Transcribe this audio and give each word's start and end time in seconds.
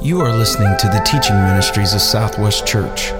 You 0.00 0.20
are 0.20 0.32
listening 0.32 0.76
to 0.78 0.86
the 0.86 1.00
teaching 1.04 1.34
ministries 1.34 1.92
of 1.92 2.00
Southwest 2.00 2.64
Church, 2.64 3.10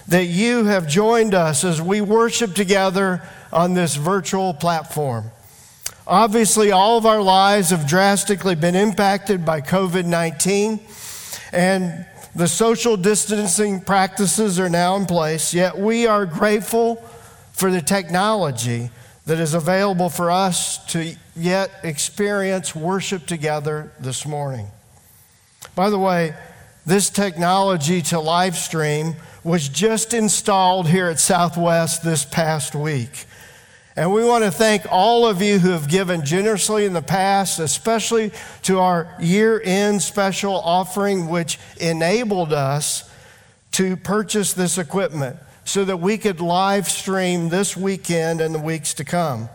that 0.08 0.24
you 0.24 0.64
have 0.64 0.88
joined 0.88 1.34
us 1.34 1.62
as 1.62 1.80
we 1.80 2.00
worship 2.00 2.52
together 2.52 3.22
on 3.52 3.74
this 3.74 3.94
virtual 3.94 4.54
platform. 4.54 5.30
Obviously, 6.06 6.70
all 6.70 6.96
of 6.96 7.04
our 7.04 7.20
lives 7.20 7.70
have 7.70 7.88
drastically 7.88 8.54
been 8.54 8.76
impacted 8.76 9.44
by 9.44 9.60
COVID 9.60 10.04
19, 10.04 10.78
and 11.52 12.06
the 12.36 12.46
social 12.46 12.96
distancing 12.96 13.80
practices 13.80 14.60
are 14.60 14.68
now 14.68 14.94
in 14.96 15.06
place, 15.06 15.52
yet 15.52 15.76
we 15.76 16.06
are 16.06 16.24
grateful 16.24 16.96
for 17.52 17.72
the 17.72 17.80
technology 17.80 18.90
that 19.24 19.40
is 19.40 19.54
available 19.54 20.08
for 20.08 20.30
us 20.30 20.84
to 20.92 21.16
yet 21.34 21.72
experience 21.82 22.74
worship 22.74 23.26
together 23.26 23.90
this 23.98 24.24
morning. 24.24 24.68
By 25.74 25.90
the 25.90 25.98
way, 25.98 26.34
this 26.84 27.10
technology 27.10 28.00
to 28.02 28.20
live 28.20 28.56
stream 28.56 29.16
was 29.42 29.68
just 29.68 30.14
installed 30.14 30.88
here 30.88 31.08
at 31.08 31.18
Southwest 31.18 32.04
this 32.04 32.24
past 32.24 32.76
week. 32.76 33.26
And 33.96 34.12
we 34.12 34.22
want 34.22 34.44
to 34.44 34.50
thank 34.50 34.84
all 34.90 35.26
of 35.26 35.40
you 35.40 35.58
who 35.58 35.70
have 35.70 35.88
given 35.88 36.22
generously 36.22 36.84
in 36.84 36.92
the 36.92 37.00
past, 37.00 37.58
especially 37.58 38.30
to 38.64 38.78
our 38.78 39.14
year 39.18 39.60
end 39.64 40.02
special 40.02 40.54
offering, 40.54 41.28
which 41.28 41.58
enabled 41.80 42.52
us 42.52 43.10
to 43.72 43.96
purchase 43.96 44.52
this 44.52 44.76
equipment 44.76 45.38
so 45.64 45.82
that 45.86 45.96
we 45.96 46.18
could 46.18 46.40
live 46.40 46.86
stream 46.88 47.48
this 47.48 47.74
weekend 47.74 48.42
and 48.42 48.54
the 48.54 48.58
weeks 48.58 48.92
to 48.94 49.04
come. 49.04 49.48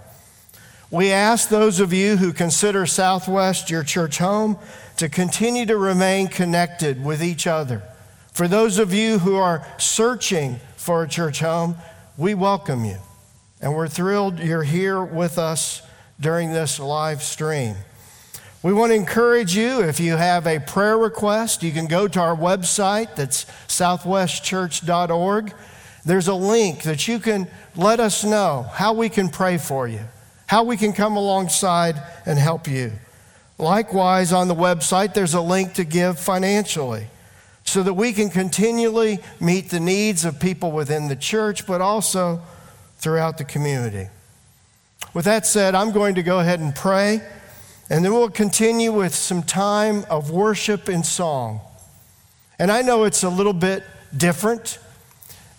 We 0.89 1.11
ask 1.11 1.47
those 1.47 1.79
of 1.79 1.93
you 1.93 2.17
who 2.17 2.33
consider 2.33 2.87
Southwest 2.87 3.69
your 3.69 3.83
church 3.83 4.17
home 4.17 4.57
to 4.97 5.07
continue 5.07 5.67
to 5.67 5.77
remain 5.77 6.27
connected 6.27 7.03
with 7.03 7.23
each 7.23 7.45
other. 7.45 7.83
For 8.33 8.47
those 8.47 8.79
of 8.79 8.91
you 8.91 9.19
who 9.19 9.35
are 9.35 9.65
searching 9.77 10.59
for 10.77 11.03
a 11.03 11.07
church 11.07 11.39
home, 11.39 11.77
we 12.17 12.33
welcome 12.33 12.85
you. 12.85 12.97
And 13.61 13.75
we're 13.75 13.87
thrilled 13.87 14.39
you're 14.39 14.63
here 14.63 15.03
with 15.03 15.37
us 15.37 15.83
during 16.19 16.51
this 16.51 16.79
live 16.79 17.21
stream. 17.21 17.75
We 18.63 18.73
want 18.73 18.91
to 18.91 18.95
encourage 18.95 19.55
you 19.55 19.81
if 19.81 19.99
you 19.99 20.17
have 20.17 20.45
a 20.45 20.59
prayer 20.59 20.97
request, 20.97 21.63
you 21.63 21.71
can 21.71 21.87
go 21.87 22.07
to 22.07 22.19
our 22.19 22.35
website 22.35 23.15
that's 23.15 23.45
southwestchurch.org. 23.67 25.53
There's 26.05 26.27
a 26.27 26.35
link 26.35 26.83
that 26.83 27.07
you 27.07 27.19
can 27.19 27.47
let 27.75 27.99
us 27.99 28.23
know 28.23 28.67
how 28.73 28.93
we 28.93 29.09
can 29.09 29.29
pray 29.29 29.57
for 29.57 29.87
you, 29.87 30.01
how 30.47 30.63
we 30.63 30.77
can 30.77 30.93
come 30.93 31.15
alongside 31.15 32.01
and 32.25 32.37
help 32.37 32.67
you. 32.67 32.91
Likewise, 33.57 34.33
on 34.33 34.47
the 34.47 34.55
website, 34.55 35.13
there's 35.13 35.35
a 35.35 35.41
link 35.41 35.73
to 35.75 35.83
give 35.83 36.19
financially 36.19 37.07
so 37.63 37.83
that 37.83 37.93
we 37.93 38.11
can 38.11 38.29
continually 38.29 39.19
meet 39.39 39.69
the 39.69 39.79
needs 39.79 40.25
of 40.25 40.39
people 40.39 40.71
within 40.71 41.07
the 41.07 41.15
church, 41.15 41.67
but 41.67 41.81
also 41.81 42.41
throughout 43.01 43.37
the 43.37 43.43
community. 43.43 44.07
With 45.13 45.25
that 45.25 45.45
said, 45.45 45.75
I'm 45.75 45.91
going 45.91 46.15
to 46.15 46.23
go 46.23 46.39
ahead 46.39 46.59
and 46.59 46.73
pray, 46.73 47.21
and 47.89 48.05
then 48.05 48.13
we'll 48.13 48.29
continue 48.29 48.93
with 48.93 49.13
some 49.13 49.43
time 49.43 50.05
of 50.09 50.31
worship 50.31 50.87
and 50.87 51.05
song. 51.05 51.59
And 52.57 52.71
I 52.71 52.83
know 52.83 53.03
it's 53.03 53.23
a 53.23 53.29
little 53.29 53.53
bit 53.53 53.83
different, 54.15 54.77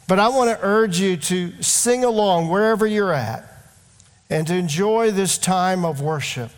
but 0.09 0.19
I 0.19 0.29
want 0.29 0.51
to 0.51 0.65
urge 0.65 1.01
you 1.01 1.17
to 1.17 1.63
sing 1.63 2.05
along 2.05 2.49
wherever 2.49 2.87
you're 2.87 3.13
at 3.13 3.45
and 4.31 4.47
to 4.47 4.55
enjoy 4.55 5.11
this 5.11 5.37
time 5.37 5.85
of 5.85 6.01
worship 6.01 6.53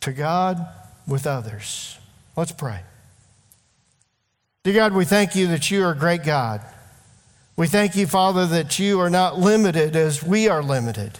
to 0.00 0.12
God 0.12 0.66
with 1.06 1.26
others. 1.26 1.96
Let's 2.36 2.52
pray. 2.52 2.80
Dear 4.64 4.74
God, 4.74 4.92
we 4.92 5.04
thank 5.04 5.34
you 5.34 5.46
that 5.46 5.70
you 5.70 5.84
are 5.84 5.92
a 5.92 5.96
great 5.96 6.22
God. 6.22 6.60
We 7.60 7.66
thank 7.66 7.94
you, 7.94 8.06
Father, 8.06 8.46
that 8.46 8.78
you 8.78 9.00
are 9.00 9.10
not 9.10 9.38
limited 9.38 9.94
as 9.94 10.22
we 10.22 10.48
are 10.48 10.62
limited. 10.62 11.18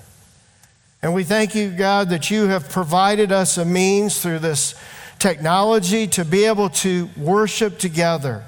And 1.02 1.12
we 1.12 1.22
thank 1.22 1.54
you, 1.54 1.68
God, 1.70 2.08
that 2.08 2.30
you 2.30 2.46
have 2.46 2.70
provided 2.70 3.30
us 3.30 3.58
a 3.58 3.66
means 3.66 4.22
through 4.22 4.38
this 4.38 4.74
technology 5.18 6.06
to 6.06 6.24
be 6.24 6.46
able 6.46 6.70
to 6.70 7.10
worship 7.14 7.78
together. 7.78 8.42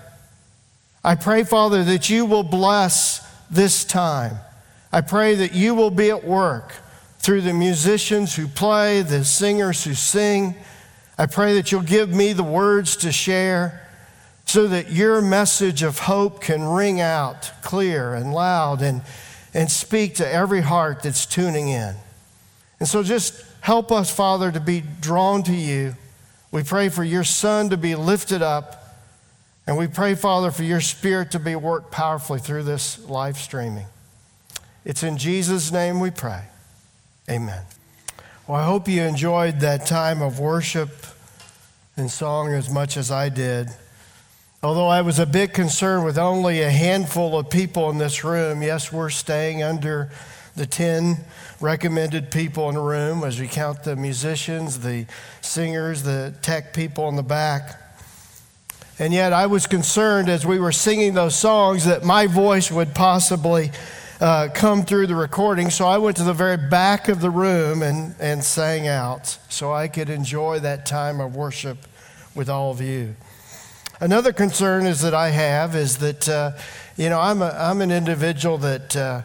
I 1.04 1.16
pray, 1.16 1.44
Father, 1.44 1.84
that 1.84 2.08
you 2.08 2.24
will 2.24 2.42
bless 2.42 3.30
this 3.50 3.84
time. 3.84 4.38
I 4.90 5.02
pray 5.02 5.34
that 5.34 5.52
you 5.52 5.74
will 5.74 5.90
be 5.90 6.08
at 6.08 6.24
work 6.24 6.72
through 7.18 7.42
the 7.42 7.52
musicians 7.52 8.34
who 8.34 8.48
play, 8.48 9.02
the 9.02 9.22
singers 9.22 9.84
who 9.84 9.92
sing. 9.92 10.54
I 11.18 11.26
pray 11.26 11.56
that 11.56 11.70
you'll 11.70 11.82
give 11.82 12.08
me 12.08 12.32
the 12.32 12.42
words 12.42 12.96
to 12.96 13.12
share 13.12 13.81
so 14.46 14.66
that 14.68 14.90
your 14.90 15.22
message 15.22 15.82
of 15.82 16.00
hope 16.00 16.40
can 16.40 16.62
ring 16.64 17.00
out 17.00 17.50
clear 17.62 18.14
and 18.14 18.34
loud 18.34 18.82
and, 18.82 19.02
and 19.54 19.70
speak 19.70 20.16
to 20.16 20.30
every 20.30 20.60
heart 20.60 21.02
that's 21.02 21.24
tuning 21.26 21.68
in. 21.68 21.94
And 22.78 22.88
so 22.88 23.02
just 23.02 23.44
help 23.60 23.90
us, 23.92 24.14
Father, 24.14 24.52
to 24.52 24.60
be 24.60 24.82
drawn 25.00 25.42
to 25.44 25.54
you. 25.54 25.94
We 26.50 26.62
pray 26.64 26.88
for 26.88 27.04
your 27.04 27.24
Son 27.24 27.70
to 27.70 27.76
be 27.76 27.94
lifted 27.94 28.42
up. 28.42 28.78
And 29.66 29.78
we 29.78 29.86
pray, 29.86 30.16
Father, 30.16 30.50
for 30.50 30.64
your 30.64 30.80
Spirit 30.80 31.30
to 31.30 31.38
be 31.38 31.54
worked 31.54 31.92
powerfully 31.92 32.40
through 32.40 32.64
this 32.64 32.98
live 33.08 33.38
streaming. 33.38 33.86
It's 34.84 35.02
in 35.02 35.16
Jesus' 35.16 35.70
name 35.70 36.00
we 36.00 36.10
pray. 36.10 36.42
Amen. 37.30 37.62
Well, 38.46 38.60
I 38.60 38.64
hope 38.64 38.88
you 38.88 39.02
enjoyed 39.02 39.60
that 39.60 39.86
time 39.86 40.20
of 40.20 40.40
worship 40.40 40.90
and 41.96 42.10
song 42.10 42.52
as 42.52 42.68
much 42.68 42.96
as 42.96 43.10
I 43.12 43.28
did. 43.28 43.68
Although 44.64 44.86
I 44.86 45.02
was 45.02 45.18
a 45.18 45.26
bit 45.26 45.54
concerned 45.54 46.04
with 46.04 46.16
only 46.16 46.62
a 46.62 46.70
handful 46.70 47.36
of 47.36 47.50
people 47.50 47.90
in 47.90 47.98
this 47.98 48.22
room, 48.22 48.62
yes, 48.62 48.92
we're 48.92 49.10
staying 49.10 49.60
under 49.60 50.12
the 50.54 50.66
10 50.66 51.16
recommended 51.60 52.30
people 52.30 52.68
in 52.68 52.76
the 52.76 52.80
room 52.80 53.24
as 53.24 53.40
we 53.40 53.48
count 53.48 53.82
the 53.82 53.96
musicians, 53.96 54.78
the 54.78 55.06
singers, 55.40 56.04
the 56.04 56.32
tech 56.42 56.72
people 56.74 57.08
in 57.08 57.16
the 57.16 57.24
back. 57.24 57.76
And 59.00 59.12
yet 59.12 59.32
I 59.32 59.46
was 59.46 59.66
concerned 59.66 60.28
as 60.28 60.46
we 60.46 60.60
were 60.60 60.70
singing 60.70 61.14
those 61.14 61.34
songs 61.34 61.84
that 61.86 62.04
my 62.04 62.28
voice 62.28 62.70
would 62.70 62.94
possibly 62.94 63.72
uh, 64.20 64.46
come 64.54 64.84
through 64.84 65.08
the 65.08 65.16
recording. 65.16 65.70
So 65.70 65.88
I 65.88 65.98
went 65.98 66.18
to 66.18 66.22
the 66.22 66.32
very 66.32 66.56
back 66.56 67.08
of 67.08 67.20
the 67.20 67.30
room 67.30 67.82
and, 67.82 68.14
and 68.20 68.44
sang 68.44 68.86
out 68.86 69.38
so 69.48 69.72
I 69.72 69.88
could 69.88 70.08
enjoy 70.08 70.60
that 70.60 70.86
time 70.86 71.20
of 71.20 71.34
worship 71.34 71.78
with 72.36 72.48
all 72.48 72.70
of 72.70 72.80
you. 72.80 73.16
Another 74.02 74.32
concern 74.32 74.84
is 74.84 75.02
that 75.02 75.14
I 75.14 75.28
have 75.28 75.76
is 75.76 75.98
that, 75.98 76.28
uh, 76.28 76.50
you 76.96 77.08
know, 77.08 77.20
I'm, 77.20 77.40
a, 77.40 77.50
I'm 77.50 77.80
an 77.80 77.92
individual 77.92 78.58
that, 78.58 78.96
uh, 78.96 79.22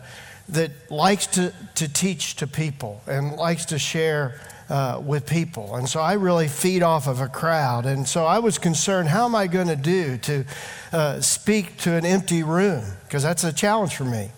that 0.49 0.91
likes 0.91 1.25
to, 1.27 1.51
to 1.73 1.91
teach 1.91 2.35
to 2.35 2.45
people 2.45 3.01
and 3.07 3.31
likes 3.37 3.65
to 3.65 3.79
share 3.79 4.39
uh, 4.69 5.01
with 5.03 5.25
people. 5.25 5.77
And 5.77 5.89
so 5.89 5.99
I 5.99 6.13
really 6.13 6.47
feed 6.47 6.83
off 6.83 7.07
of 7.07 7.21
a 7.21 7.27
crowd. 7.27 7.87
And 7.87 8.07
so 8.07 8.27
I 8.27 8.37
was 8.37 8.59
concerned 8.59 9.09
how 9.09 9.25
am 9.25 9.33
I 9.33 9.47
going 9.47 9.65
to 9.65 9.75
do 9.75 10.19
to 10.19 10.45
uh, 10.93 11.21
speak 11.21 11.77
to 11.77 11.93
an 11.93 12.05
empty 12.05 12.43
room? 12.43 12.83
Because 13.05 13.23
that's 13.23 13.43
a 13.43 13.51
challenge 13.51 13.95
for 13.95 14.05
me. 14.05 14.29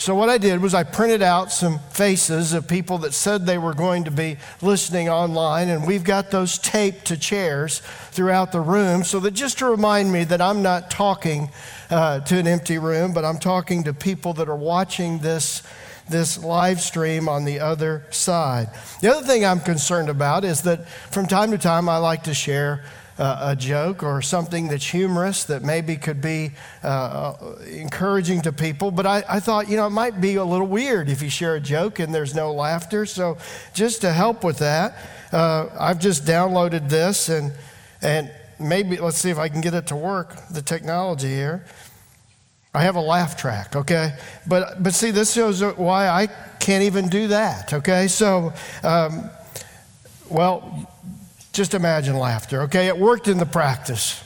So, 0.00 0.14
what 0.14 0.28
I 0.28 0.38
did 0.38 0.62
was 0.62 0.74
I 0.74 0.84
printed 0.84 1.22
out 1.22 1.50
some 1.50 1.80
faces 1.90 2.52
of 2.52 2.68
people 2.68 2.98
that 2.98 3.12
said 3.12 3.44
they 3.44 3.58
were 3.58 3.74
going 3.74 4.04
to 4.04 4.12
be 4.12 4.36
listening 4.62 5.08
online, 5.08 5.68
and 5.68 5.84
we've 5.84 6.04
got 6.04 6.30
those 6.30 6.56
taped 6.56 7.06
to 7.06 7.16
chairs 7.16 7.80
throughout 8.12 8.52
the 8.52 8.60
room 8.60 9.02
so 9.02 9.18
that 9.18 9.32
just 9.32 9.58
to 9.58 9.66
remind 9.66 10.12
me 10.12 10.22
that 10.22 10.40
I'm 10.40 10.62
not 10.62 10.88
talking 10.88 11.50
uh, 11.90 12.20
to 12.20 12.38
an 12.38 12.46
empty 12.46 12.78
room, 12.78 13.12
but 13.12 13.24
I'm 13.24 13.38
talking 13.38 13.82
to 13.84 13.92
people 13.92 14.34
that 14.34 14.48
are 14.48 14.56
watching 14.56 15.18
this, 15.18 15.64
this 16.08 16.38
live 16.44 16.80
stream 16.80 17.28
on 17.28 17.44
the 17.44 17.58
other 17.58 18.06
side. 18.10 18.70
The 19.00 19.12
other 19.12 19.26
thing 19.26 19.44
I'm 19.44 19.60
concerned 19.60 20.10
about 20.10 20.44
is 20.44 20.62
that 20.62 20.88
from 20.88 21.26
time 21.26 21.50
to 21.50 21.58
time 21.58 21.88
I 21.88 21.96
like 21.96 22.22
to 22.24 22.34
share 22.34 22.84
uh, 23.18 23.50
a 23.52 23.56
joke 23.56 24.02
or 24.02 24.22
something 24.22 24.68
that's 24.68 24.86
humorous 24.86 25.44
that 25.44 25.62
maybe 25.62 25.96
could 25.96 26.20
be 26.20 26.52
uh, 26.84 26.86
uh, 26.86 27.56
encouraging 27.66 28.40
to 28.42 28.52
people. 28.52 28.90
But 28.90 29.06
I, 29.06 29.24
I 29.28 29.40
thought, 29.40 29.68
you 29.68 29.76
know, 29.76 29.86
it 29.86 29.90
might 29.90 30.20
be 30.20 30.36
a 30.36 30.44
little 30.44 30.66
weird 30.66 31.08
if 31.08 31.22
you 31.22 31.28
share 31.28 31.56
a 31.56 31.60
joke 31.60 31.98
and 31.98 32.14
there's 32.14 32.34
no 32.34 32.52
laughter. 32.52 33.06
So 33.06 33.38
just 33.74 34.00
to 34.02 34.12
help 34.12 34.44
with 34.44 34.58
that, 34.58 34.96
uh, 35.32 35.68
I've 35.78 35.98
just 35.98 36.24
downloaded 36.24 36.88
this 36.88 37.28
and, 37.28 37.52
and 38.00 38.30
maybe, 38.60 38.96
let's 38.98 39.18
see 39.18 39.30
if 39.30 39.38
I 39.38 39.48
can 39.48 39.60
get 39.60 39.74
it 39.74 39.88
to 39.88 39.96
work, 39.96 40.48
the 40.48 40.62
technology 40.62 41.28
here. 41.28 41.64
I 42.74 42.82
have 42.82 42.96
a 42.96 43.00
laugh 43.00 43.36
track, 43.36 43.74
okay? 43.74 44.16
But, 44.46 44.82
but 44.82 44.94
see, 44.94 45.10
this 45.10 45.32
shows 45.32 45.62
why 45.62 46.08
I 46.08 46.28
can't 46.60 46.84
even 46.84 47.08
do 47.08 47.28
that, 47.28 47.72
okay? 47.72 48.06
So, 48.08 48.52
um, 48.84 49.30
well, 50.28 50.88
just 51.58 51.74
imagine 51.74 52.16
laughter, 52.16 52.62
okay? 52.62 52.86
It 52.86 52.96
worked 52.96 53.26
in 53.26 53.38
the 53.38 53.44
practice. 53.44 54.22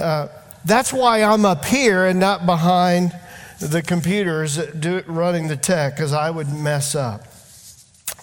Uh, 0.00 0.28
that's 0.64 0.94
why 0.94 1.22
I'm 1.22 1.44
up 1.44 1.66
here 1.66 2.06
and 2.06 2.18
not 2.18 2.46
behind 2.46 3.14
the 3.60 3.82
computers 3.82 4.56
do, 4.56 5.02
running 5.06 5.48
the 5.48 5.58
tech, 5.58 5.94
because 5.94 6.14
I 6.14 6.30
would 6.30 6.48
mess 6.48 6.94
up. 6.94 7.26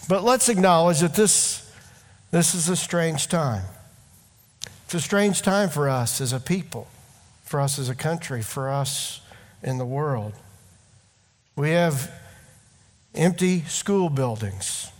But 0.09 0.23
let's 0.23 0.49
acknowledge 0.49 1.01
that 1.01 1.13
this, 1.13 1.71
this 2.31 2.55
is 2.55 2.67
a 2.67 2.75
strange 2.75 3.27
time. 3.27 3.63
It's 4.85 4.95
a 4.95 4.99
strange 4.99 5.43
time 5.43 5.69
for 5.69 5.87
us 5.87 6.19
as 6.19 6.33
a 6.33 6.39
people, 6.39 6.87
for 7.43 7.61
us 7.61 7.77
as 7.77 7.89
a 7.89 7.95
country, 7.95 8.41
for 8.41 8.71
us 8.71 9.21
in 9.61 9.77
the 9.77 9.85
world. 9.85 10.33
We 11.55 11.69
have 11.69 12.11
empty 13.13 13.61
school 13.61 14.09
buildings, 14.09 14.91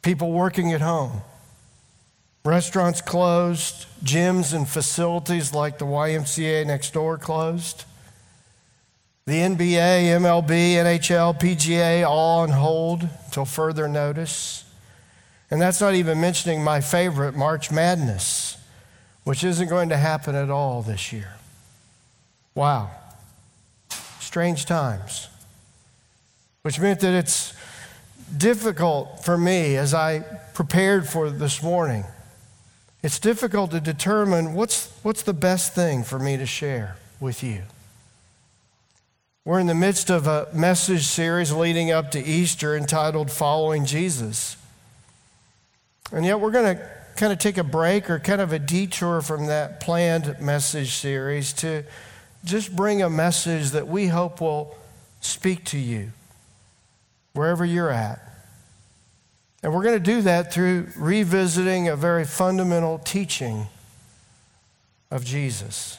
people 0.00 0.32
working 0.32 0.72
at 0.72 0.80
home 0.80 1.20
Restaurants 2.46 3.00
closed, 3.00 3.86
gyms 4.04 4.54
and 4.54 4.68
facilities 4.68 5.52
like 5.52 5.78
the 5.78 5.84
YMCA 5.84 6.64
next 6.64 6.92
door 6.92 7.18
closed. 7.18 7.84
The 9.26 9.32
NBA, 9.32 10.20
MLB, 10.20 10.74
NHL, 10.74 11.40
PGA 11.40 12.06
all 12.06 12.42
on 12.42 12.50
hold 12.50 13.08
until 13.24 13.46
further 13.46 13.88
notice. 13.88 14.64
And 15.50 15.60
that's 15.60 15.80
not 15.80 15.94
even 15.94 16.20
mentioning 16.20 16.62
my 16.62 16.80
favorite, 16.80 17.34
March 17.34 17.72
Madness, 17.72 18.56
which 19.24 19.42
isn't 19.42 19.68
going 19.68 19.88
to 19.88 19.96
happen 19.96 20.36
at 20.36 20.48
all 20.48 20.82
this 20.82 21.12
year. 21.12 21.32
Wow. 22.54 22.92
Strange 24.20 24.66
times. 24.66 25.28
Which 26.62 26.78
meant 26.78 27.00
that 27.00 27.12
it's 27.12 27.54
difficult 28.36 29.24
for 29.24 29.36
me 29.36 29.76
as 29.76 29.92
I 29.92 30.20
prepared 30.54 31.08
for 31.08 31.28
this 31.28 31.60
morning 31.60 32.04
it's 33.06 33.20
difficult 33.20 33.70
to 33.70 33.78
determine 33.78 34.52
what's, 34.52 34.90
what's 35.04 35.22
the 35.22 35.32
best 35.32 35.76
thing 35.76 36.02
for 36.02 36.18
me 36.18 36.36
to 36.36 36.44
share 36.44 36.96
with 37.20 37.40
you. 37.40 37.62
We're 39.44 39.60
in 39.60 39.68
the 39.68 39.76
midst 39.76 40.10
of 40.10 40.26
a 40.26 40.48
message 40.52 41.04
series 41.04 41.52
leading 41.52 41.92
up 41.92 42.10
to 42.10 42.18
Easter 42.18 42.76
entitled 42.76 43.30
Following 43.30 43.84
Jesus. 43.84 44.56
And 46.10 46.26
yet 46.26 46.40
we're 46.40 46.50
going 46.50 46.78
to 46.78 46.90
kind 47.14 47.32
of 47.32 47.38
take 47.38 47.58
a 47.58 47.62
break 47.62 48.10
or 48.10 48.18
kind 48.18 48.40
of 48.40 48.52
a 48.52 48.58
detour 48.58 49.22
from 49.22 49.46
that 49.46 49.78
planned 49.78 50.40
message 50.40 50.94
series 50.94 51.52
to 51.52 51.84
just 52.44 52.74
bring 52.74 53.02
a 53.02 53.08
message 53.08 53.70
that 53.70 53.86
we 53.86 54.08
hope 54.08 54.40
will 54.40 54.76
speak 55.20 55.64
to 55.66 55.78
you 55.78 56.10
wherever 57.34 57.64
you're 57.64 57.88
at. 57.88 58.18
And 59.62 59.74
we're 59.74 59.82
going 59.82 59.98
to 59.98 60.04
do 60.04 60.22
that 60.22 60.52
through 60.52 60.88
revisiting 60.96 61.88
a 61.88 61.96
very 61.96 62.24
fundamental 62.24 62.98
teaching 62.98 63.66
of 65.10 65.24
Jesus. 65.24 65.98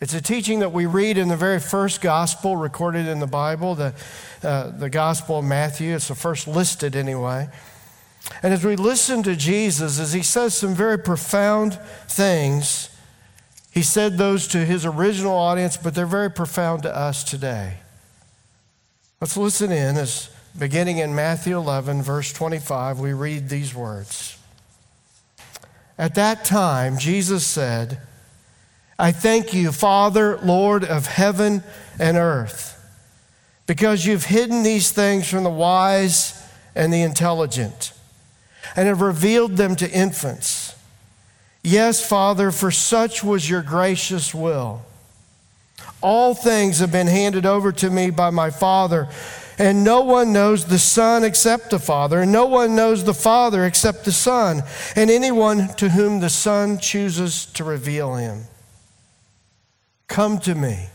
It's 0.00 0.14
a 0.14 0.20
teaching 0.20 0.58
that 0.58 0.72
we 0.72 0.86
read 0.86 1.16
in 1.16 1.28
the 1.28 1.36
very 1.36 1.60
first 1.60 2.00
gospel 2.00 2.56
recorded 2.56 3.06
in 3.06 3.20
the 3.20 3.26
Bible, 3.26 3.76
the, 3.76 3.94
uh, 4.42 4.70
the 4.70 4.90
Gospel 4.90 5.38
of 5.38 5.44
Matthew. 5.44 5.94
It's 5.94 6.08
the 6.08 6.16
first 6.16 6.48
listed 6.48 6.96
anyway. 6.96 7.48
And 8.42 8.52
as 8.52 8.64
we 8.64 8.76
listen 8.76 9.22
to 9.22 9.36
Jesus, 9.36 10.00
as 10.00 10.12
he 10.12 10.22
says 10.22 10.56
some 10.56 10.74
very 10.74 10.98
profound 10.98 11.78
things, 12.08 12.88
he 13.70 13.82
said 13.82 14.18
those 14.18 14.48
to 14.48 14.58
his 14.58 14.84
original 14.84 15.34
audience, 15.34 15.76
but 15.76 15.94
they're 15.94 16.04
very 16.04 16.30
profound 16.30 16.82
to 16.82 16.94
us 16.94 17.24
today. 17.24 17.78
Let's 19.20 19.36
listen 19.36 19.70
in 19.70 19.96
as 19.96 20.28
beginning 20.58 20.98
in 20.98 21.14
Matthew 21.14 21.56
11, 21.56 22.02
verse 22.02 22.32
25, 22.32 23.00
we 23.00 23.12
read 23.12 23.48
these 23.48 23.74
words. 23.74 24.38
At 25.98 26.14
that 26.16 26.44
time, 26.44 26.98
Jesus 26.98 27.46
said, 27.46 28.00
I 28.98 29.12
thank 29.12 29.54
you, 29.54 29.72
Father, 29.72 30.38
Lord 30.38 30.84
of 30.84 31.06
heaven 31.06 31.62
and 31.98 32.16
earth, 32.16 32.78
because 33.66 34.06
you've 34.06 34.26
hidden 34.26 34.62
these 34.62 34.90
things 34.90 35.28
from 35.28 35.44
the 35.44 35.50
wise 35.50 36.40
and 36.74 36.92
the 36.92 37.02
intelligent 37.02 37.92
and 38.76 38.88
have 38.88 39.00
revealed 39.00 39.56
them 39.56 39.76
to 39.76 39.90
infants. 39.90 40.74
Yes, 41.62 42.06
Father, 42.06 42.50
for 42.50 42.70
such 42.70 43.22
was 43.22 43.48
your 43.48 43.62
gracious 43.62 44.34
will. 44.34 44.82
All 46.00 46.34
things 46.34 46.80
have 46.80 46.90
been 46.90 47.06
handed 47.06 47.46
over 47.46 47.70
to 47.72 47.90
me 47.90 48.10
by 48.10 48.30
my 48.30 48.50
Father. 48.50 49.08
And 49.62 49.84
no 49.84 50.00
one 50.00 50.32
knows 50.32 50.64
the 50.64 50.76
Son 50.76 51.22
except 51.22 51.70
the 51.70 51.78
Father, 51.78 52.22
and 52.22 52.32
no 52.32 52.46
one 52.46 52.74
knows 52.74 53.04
the 53.04 53.14
Father 53.14 53.64
except 53.64 54.04
the 54.04 54.10
Son, 54.10 54.64
and 54.96 55.08
anyone 55.08 55.68
to 55.74 55.90
whom 55.90 56.18
the 56.18 56.30
Son 56.30 56.80
chooses 56.80 57.46
to 57.46 57.62
reveal 57.62 58.16
him. 58.16 58.46
Come 60.08 60.40
to 60.40 60.56
me, 60.56 60.88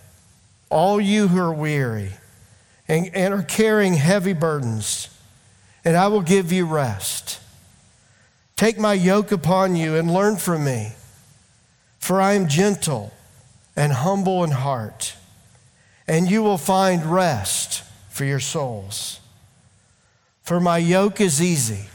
all 0.70 1.00
you 1.00 1.30
who 1.30 1.40
are 1.40 1.54
weary 1.54 2.12
and, 2.90 3.10
and 3.16 3.34
are 3.34 3.42
carrying 3.42 3.94
heavy 3.94 4.34
burdens, 4.34 5.18
and 5.86 5.96
I 5.96 6.08
will 6.10 6.22
give 6.22 6.52
you 6.52 6.66
rest. 6.66 7.40
Take 8.58 8.78
my 8.78 8.96
yoke 8.96 9.32
upon 9.32 9.78
you 9.78 9.96
and 9.96 10.14
learn 10.14 10.36
from 10.36 10.66
me, 10.66 10.92
for 12.00 12.20
I 12.20 12.34
am 12.34 12.50
gentle 12.50 13.14
and 13.78 13.94
humble 13.94 14.44
in 14.44 14.52
heart, 14.52 15.16
and 16.06 16.30
you 16.30 16.44
will 16.44 16.58
find 16.58 17.06
rest 17.06 17.84
for 18.18 18.26
your 18.26 18.40
souls. 18.40 19.20
For 20.42 20.60
my 20.60 20.80
yoke 20.80 21.22
is 21.22 21.40
easy 21.40 21.86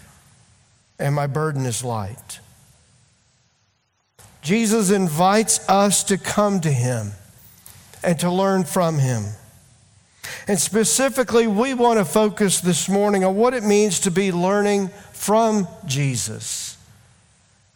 and 0.97 1.17
my 1.17 1.27
burden 1.27 1.67
is 1.67 1.83
light. 1.83 2.39
Jesus 4.41 4.93
invites 4.93 5.69
us 5.69 6.05
to 6.05 6.17
come 6.17 6.61
to 6.61 6.71
him 6.71 7.11
and 8.05 8.21
to 8.21 8.31
learn 8.31 8.63
from 8.63 9.01
him. 9.01 9.25
And 10.47 10.61
specifically, 10.61 11.49
we 11.49 11.75
want 11.75 11.99
to 11.99 12.05
focus 12.05 12.61
this 12.61 12.89
morning 12.89 13.25
on 13.25 13.35
what 13.35 13.53
it 13.53 13.65
means 13.65 13.99
to 14.01 14.13
be 14.13 14.31
learning 14.31 14.91
from 15.13 15.67
Jesus 15.87 16.79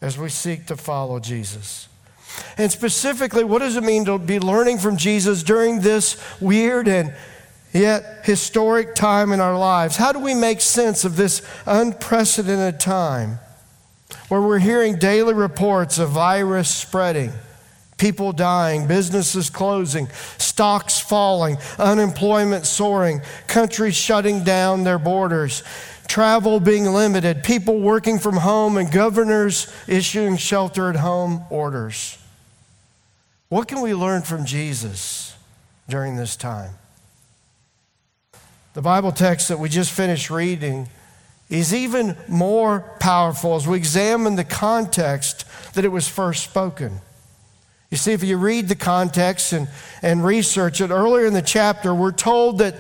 as 0.00 0.16
we 0.16 0.28
seek 0.28 0.66
to 0.66 0.76
follow 0.76 1.18
Jesus. 1.18 1.88
And 2.56 2.70
specifically, 2.70 3.42
what 3.42 3.59
does 3.59 3.76
it 3.76 3.82
mean 3.82 4.04
to 4.04 4.18
be 4.18 4.38
learning 4.38 4.78
from 4.78 4.97
Jesus 4.97 5.42
during 5.42 5.80
this 5.80 6.23
weird 6.40 6.87
and 6.87 7.12
yet 7.76 8.25
historic 8.25 8.95
time 8.95 9.33
in 9.33 9.40
our 9.40 9.56
lives. 9.56 9.97
How 9.97 10.12
do 10.12 10.18
we 10.18 10.35
make 10.35 10.61
sense 10.61 11.04
of 11.04 11.16
this 11.16 11.42
unprecedented 11.66 12.80
time 12.80 13.38
where 14.28 14.40
we're 14.40 14.59
hearing 14.59 14.99
daily 14.99 15.35
reports 15.35 15.99
of 15.99 16.11
virus 16.11 16.68
spreading, 16.68 17.33
people 17.99 18.33
dying, 18.33 18.87
businesses 18.87 19.50
closing, 19.50 20.09
stocks 20.38 21.00
falling, 21.00 21.56
unemployment 21.78 22.66
soaring, 22.66 23.21
countries 23.47 23.97
shutting 23.97 24.45
down 24.45 24.85
their 24.85 24.99
borders? 24.99 25.62
Travel 26.09 26.61
being 26.61 26.85
limited, 26.85 27.42
people 27.42 27.80
working 27.80 28.18
from 28.18 28.37
home, 28.37 28.76
and 28.76 28.92
governors 28.92 29.73
issuing 29.88 30.37
shelter 30.37 30.88
at 30.88 30.97
home 30.97 31.45
orders. 31.50 32.16
What 33.49 33.68
can 33.68 33.80
we 33.80 33.92
learn 33.95 34.23
from 34.23 34.45
Jesus 34.45 35.37
during 35.88 36.16
this 36.16 36.37
time? 36.37 36.71
The 38.76 38.83
Bible 38.83 39.11
text 39.11 39.49
that 39.49 39.59
we 39.59 39.71
just 39.71 39.90
finished 39.90 40.28
reading 40.28 40.90
is 41.49 41.73
even 41.73 42.14
more 42.28 42.80
powerful 43.00 43.54
as 43.54 43.66
we 43.66 43.78
examine 43.78 44.37
the 44.37 44.45
context 44.45 45.47
that 45.73 45.87
it 45.87 45.88
was 45.88 46.06
first 46.06 46.45
spoken. 46.45 47.00
You 47.90 47.97
see, 47.97 48.12
if 48.12 48.23
you 48.23 48.37
read 48.37 48.68
the 48.68 48.75
context 48.75 49.54
and, 49.54 49.68
and 50.02 50.23
research 50.23 50.83
it, 50.83 50.90
earlier 50.90 51.25
in 51.25 51.33
the 51.33 51.40
chapter, 51.40 51.95
we're 51.95 52.12
told 52.12 52.59
that 52.59 52.75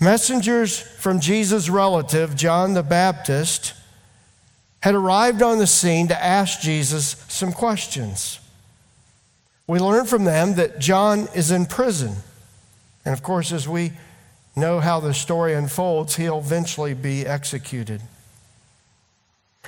messengers 0.00 0.80
from 0.80 1.20
Jesus' 1.20 1.68
relative, 1.68 2.34
John 2.34 2.72
the 2.72 2.82
Baptist, 2.82 3.74
had 4.80 4.94
arrived 4.94 5.42
on 5.42 5.58
the 5.58 5.66
scene 5.66 6.08
to 6.08 6.24
ask 6.24 6.62
Jesus 6.62 7.22
some 7.28 7.52
questions. 7.52 8.40
We 9.66 9.78
learn 9.78 10.06
from 10.06 10.24
them 10.24 10.54
that 10.54 10.78
John 10.78 11.28
is 11.34 11.50
in 11.50 11.66
prison. 11.66 12.14
And 13.04 13.12
of 13.12 13.22
course, 13.22 13.52
as 13.52 13.68
we 13.68 13.92
know 14.54 14.80
how 14.80 15.00
the 15.00 15.14
story 15.14 15.54
unfolds, 15.54 16.16
he'll 16.16 16.38
eventually 16.38 16.94
be 16.94 17.26
executed. 17.26 18.02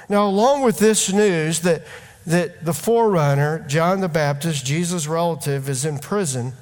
Now, 0.08 0.26
along 0.26 0.62
with 0.62 0.78
this 0.78 1.12
news 1.12 1.60
that, 1.60 1.82
that 2.26 2.64
the 2.64 2.74
forerunner, 2.74 3.64
John 3.66 4.00
the 4.00 4.08
Baptist, 4.08 4.66
Jesus' 4.66 5.06
relative, 5.06 5.68
is 5.68 5.84
in 5.84 5.98
prison, 5.98 6.52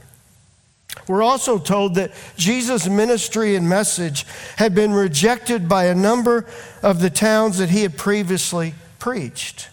we're 1.09 1.23
also 1.23 1.59
told 1.59 1.95
that 1.97 2.13
Jesus' 2.37 2.89
ministry 2.89 3.57
and 3.57 3.69
message 3.69 4.27
had 4.57 4.75
been 4.75 4.93
rejected 4.93 5.69
by 5.69 5.87
a 5.87 5.95
number 5.95 6.47
of 6.83 7.01
the 7.01 7.11
towns 7.11 7.59
that 7.59 7.71
he 7.71 7.83
had 7.83 7.97
previously 7.97 8.75
preached. 8.99 9.69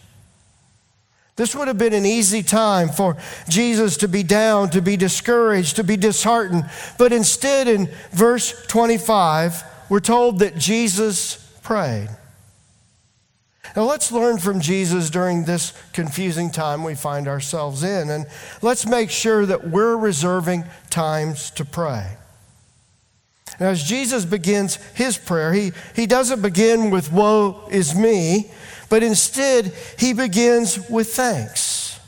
This 1.39 1.55
would 1.55 1.69
have 1.69 1.77
been 1.77 1.93
an 1.93 2.05
easy 2.05 2.43
time 2.43 2.89
for 2.89 3.15
Jesus 3.47 3.95
to 3.97 4.09
be 4.09 4.23
down, 4.23 4.71
to 4.71 4.81
be 4.81 4.97
discouraged, 4.97 5.77
to 5.77 5.85
be 5.85 5.95
disheartened. 5.95 6.69
But 6.97 7.13
instead, 7.13 7.69
in 7.69 7.87
verse 8.11 8.51
25, 8.67 9.63
we're 9.87 10.01
told 10.01 10.39
that 10.39 10.57
Jesus 10.57 11.37
prayed. 11.63 12.09
Now, 13.73 13.83
let's 13.83 14.11
learn 14.11 14.37
from 14.37 14.59
Jesus 14.59 15.09
during 15.09 15.45
this 15.45 15.71
confusing 15.93 16.51
time 16.51 16.83
we 16.83 16.93
find 16.93 17.25
ourselves 17.25 17.83
in, 17.83 18.09
and 18.09 18.25
let's 18.61 18.85
make 18.85 19.09
sure 19.09 19.45
that 19.45 19.69
we're 19.69 19.95
reserving 19.95 20.65
times 20.89 21.51
to 21.51 21.63
pray. 21.63 22.17
Now, 23.61 23.69
as 23.69 23.81
Jesus 23.81 24.25
begins 24.25 24.75
his 24.93 25.17
prayer, 25.17 25.53
he, 25.53 25.71
he 25.95 26.05
doesn't 26.05 26.41
begin 26.41 26.89
with, 26.89 27.13
Woe 27.13 27.65
is 27.71 27.95
me, 27.95 28.51
but 28.89 29.03
instead, 29.03 29.73
he 29.97 30.13
begins 30.13 30.89
with 30.89 31.13
thanks. 31.13 31.99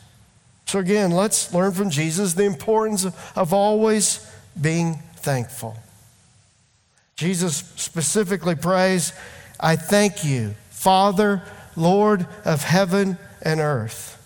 So, 0.65 0.79
again, 0.79 1.11
let's 1.11 1.53
learn 1.53 1.73
from 1.73 1.89
Jesus 1.89 2.33
the 2.33 2.45
importance 2.45 3.05
of 3.35 3.53
always 3.53 4.25
being 4.59 4.99
thankful. 5.17 5.75
Jesus 7.15 7.57
specifically 7.75 8.55
prays, 8.55 9.13
I 9.59 9.75
thank 9.75 10.23
you, 10.23 10.55
Father, 10.69 11.43
Lord 11.75 12.25
of 12.45 12.63
heaven 12.63 13.17
and 13.41 13.59
earth. 13.59 14.17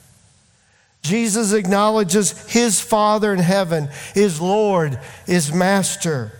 Jesus 1.01 1.53
acknowledges 1.53 2.47
his 2.51 2.79
Father 2.81 3.33
in 3.33 3.39
heaven, 3.39 3.89
his 4.13 4.41
Lord, 4.41 5.00
his 5.27 5.53
Master. 5.53 6.31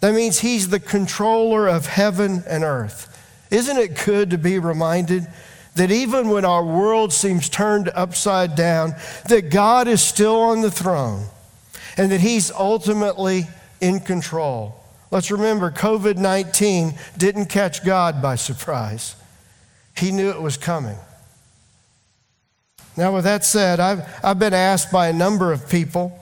That 0.00 0.14
means 0.14 0.38
he's 0.38 0.68
the 0.68 0.80
controller 0.80 1.68
of 1.68 1.86
heaven 1.86 2.42
and 2.46 2.64
earth. 2.64 3.09
Isn't 3.50 3.76
it 3.76 4.04
good 4.04 4.30
to 4.30 4.38
be 4.38 4.58
reminded 4.58 5.26
that 5.74 5.90
even 5.90 6.28
when 6.28 6.44
our 6.44 6.64
world 6.64 7.12
seems 7.12 7.48
turned 7.48 7.88
upside 7.94 8.54
down, 8.54 8.94
that 9.28 9.50
God 9.50 9.88
is 9.88 10.02
still 10.02 10.36
on 10.36 10.62
the 10.62 10.70
throne 10.70 11.26
and 11.96 12.12
that 12.12 12.20
he's 12.20 12.50
ultimately 12.50 13.48
in 13.80 14.00
control? 14.00 14.76
Let's 15.10 15.30
remember 15.30 15.70
COVID 15.70 16.16
19 16.16 16.94
didn't 17.16 17.46
catch 17.46 17.84
God 17.84 18.22
by 18.22 18.36
surprise, 18.36 19.16
he 19.96 20.12
knew 20.12 20.30
it 20.30 20.40
was 20.40 20.56
coming. 20.56 20.96
Now, 22.96 23.14
with 23.14 23.24
that 23.24 23.44
said, 23.44 23.80
I've, 23.80 24.02
I've 24.22 24.38
been 24.38 24.52
asked 24.52 24.92
by 24.92 25.08
a 25.08 25.12
number 25.12 25.52
of 25.52 25.68
people 25.68 26.16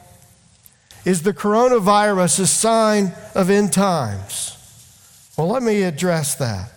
is 1.05 1.23
the 1.23 1.33
coronavirus 1.33 2.41
a 2.41 2.47
sign 2.47 3.13
of 3.35 3.49
end 3.49 3.73
times? 3.73 4.55
Well, 5.37 5.49
let 5.49 5.63
me 5.63 5.83
address 5.83 6.35
that. 6.35 6.71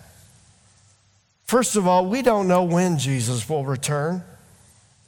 First 1.52 1.76
of 1.76 1.86
all, 1.86 2.06
we 2.06 2.22
don't 2.22 2.48
know 2.48 2.62
when 2.62 2.96
Jesus 2.96 3.46
will 3.46 3.66
return. 3.66 4.24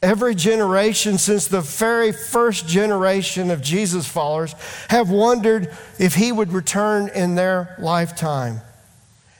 Every 0.02 0.34
generation 0.34 1.16
since 1.16 1.46
the 1.46 1.62
very 1.62 2.12
first 2.12 2.68
generation 2.68 3.50
of 3.50 3.62
Jesus 3.62 4.06
followers 4.06 4.54
have 4.90 5.08
wondered 5.08 5.74
if 5.98 6.16
he 6.16 6.32
would 6.32 6.52
return 6.52 7.08
in 7.14 7.34
their 7.34 7.74
lifetime 7.78 8.60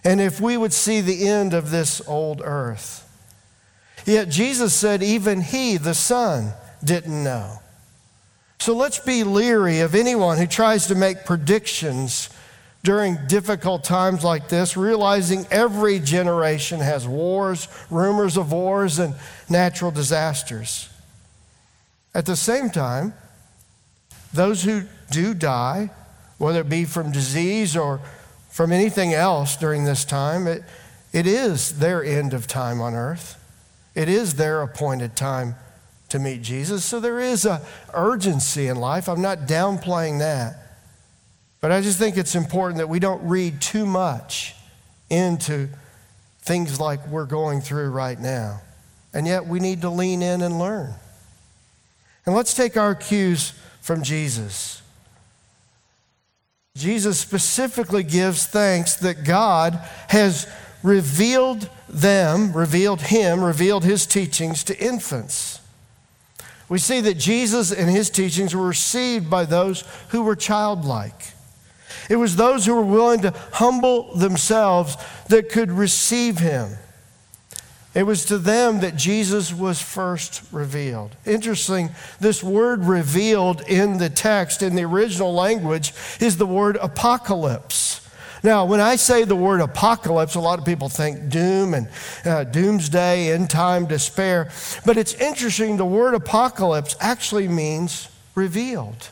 and 0.03 0.19
if 0.19 0.41
we 0.41 0.57
would 0.57 0.73
see 0.73 1.03
the 1.03 1.29
end 1.29 1.53
of 1.53 1.71
this 1.71 2.01
old 2.09 2.41
earth. 2.43 3.07
Yet 4.07 4.31
Jesus 4.31 4.73
said 4.73 5.03
even 5.03 5.43
he, 5.43 5.77
the 5.77 5.93
Son, 5.93 6.55
didn't 6.83 7.23
know. 7.23 7.59
So 8.59 8.75
let's 8.75 8.99
be 8.99 9.25
leery 9.25 9.81
of 9.81 9.95
anyone 9.95 10.39
who 10.39 10.47
tries 10.47 10.87
to 10.87 10.95
make 10.95 11.27
predictions 11.27 12.31
during 12.85 13.17
difficult 13.27 13.83
times 13.83 14.23
like 14.23 14.51
this, 14.51 14.77
realizing 14.77 15.47
every 15.51 15.99
generation 15.99 16.81
has 16.81 17.09
wars, 17.09 17.67
rumors 17.91 18.37
of 18.37 18.53
wars, 18.53 18.99
and 18.99 19.15
natural 19.49 19.91
disasters. 19.91 20.91
At 22.15 22.27
the 22.27 22.37
same 22.37 22.69
time, 22.69 23.15
those 24.35 24.63
who 24.63 24.83
do 25.11 25.33
die, 25.33 25.91
whether 26.37 26.61
it 26.61 26.69
be 26.69 26.85
from 26.85 27.11
disease 27.11 27.75
or 27.75 28.01
from 28.51 28.71
anything 28.71 29.15
else 29.15 29.57
during 29.57 29.85
this 29.85 30.05
time, 30.05 30.47
it, 30.47 30.63
it 31.13 31.27
is 31.27 31.79
their 31.79 32.05
end 32.05 32.35
of 32.35 32.47
time 32.47 32.83
on 32.83 32.95
earth. 32.95 33.41
It 33.95 34.11
is 34.11 34.35
their 34.35 34.61
appointed 34.61 35.17
time 35.17 35.55
to 36.11 36.19
meet 36.19 36.43
Jesus. 36.43 36.85
So 36.85 37.01
there 37.01 37.19
is 37.19 37.47
a 37.47 37.63
urgency 37.95 38.67
in 38.67 38.77
life. 38.77 39.09
I'm 39.09 39.23
not 39.23 39.49
downplaying 39.49 40.19
that. 40.19 40.64
But 41.65 41.73
I 41.73 41.81
just 41.81 41.99
think 41.99 42.19
it's 42.19 42.35
important 42.35 42.77
that 42.77 42.91
we 42.91 42.99
don't 42.99 43.27
read 43.27 43.63
too 43.63 43.87
much 43.87 44.55
into 45.09 45.71
things 46.43 46.79
like 46.79 47.09
we're 47.09 47.25
going 47.25 47.63
through 47.63 47.89
right 47.89 48.21
now. 48.21 48.61
And 49.15 49.27
yet 49.27 49.47
we 49.47 49.61
need 49.61 49.81
to 49.81 49.89
lean 49.89 50.21
in 50.21 50.43
and 50.43 50.59
learn. 50.59 50.93
And 52.27 52.35
let's 52.35 52.53
take 52.53 52.77
our 52.77 52.95
cues 52.95 53.55
from 53.81 54.03
Jesus. 54.03 54.83
Jesus 56.77 57.19
specifically 57.19 58.03
gives 58.03 58.45
thanks 58.45 58.97
that 58.97 59.25
God 59.25 59.81
has 60.09 60.47
revealed 60.83 61.71
them, 61.89 62.53
revealed 62.53 63.01
him, 63.01 63.43
revealed 63.43 63.85
his 63.85 64.05
teachings 64.05 64.65
to 64.65 64.79
infants. 64.79 65.63
We 66.69 66.77
see 66.77 67.01
that 67.01 67.15
Jesus 67.15 67.73
and 67.73 67.89
his 67.89 68.11
teachings 68.11 68.55
were 68.55 68.67
received 68.67 69.31
by 69.31 69.47
those 69.47 69.83
who 70.11 70.25
were 70.25 70.37
childlike. 70.37 71.31
It 72.09 72.17
was 72.17 72.37
those 72.37 72.67
who 72.67 72.75
were 72.75 72.83
willing 72.83 73.21
to 73.23 73.31
humble 73.53 74.15
themselves 74.15 74.97
that 75.29 75.49
could 75.49 75.71
receive 75.71 76.39
him. 76.39 76.77
It 77.95 78.05
was 78.05 78.25
to 78.27 78.39
them 78.39 78.81
that 78.81 78.97
Jesus 78.97 79.53
was 79.53 79.81
first 79.81 80.43
revealed. 80.51 81.15
Interesting, 81.25 81.91
this 82.19 82.43
word 82.43 82.85
revealed 82.85 83.61
in 83.63 83.99
the 83.99 84.11
text, 84.11 84.63
in 84.63 84.75
the 84.75 84.85
original 84.85 85.33
language, 85.33 85.95
is 86.21 86.37
the 86.37 86.47
word 86.47 86.77
apocalypse. 86.81 88.01
Now, 88.43 88.67
when 88.67 88.81
I 88.81 88.97
say 88.97 89.25
the 89.25 89.37
word 89.37 89.61
apocalypse, 89.61 90.35
a 90.35 90.41
lot 90.41 90.59
of 90.59 90.67
people 90.67 90.89
think 90.89 91.31
doom 91.31 91.73
and 91.73 91.89
uh, 92.27 92.45
doomsday, 92.45 93.33
end 93.33 93.49
time, 93.49 93.87
despair. 93.87 94.51
But 94.85 94.99
it's 94.99 95.15
interesting, 95.15 95.77
the 95.77 95.87
word 95.87 96.15
apocalypse 96.15 96.97
actually 97.01 97.49
means 97.49 98.09
revealed. 98.35 99.09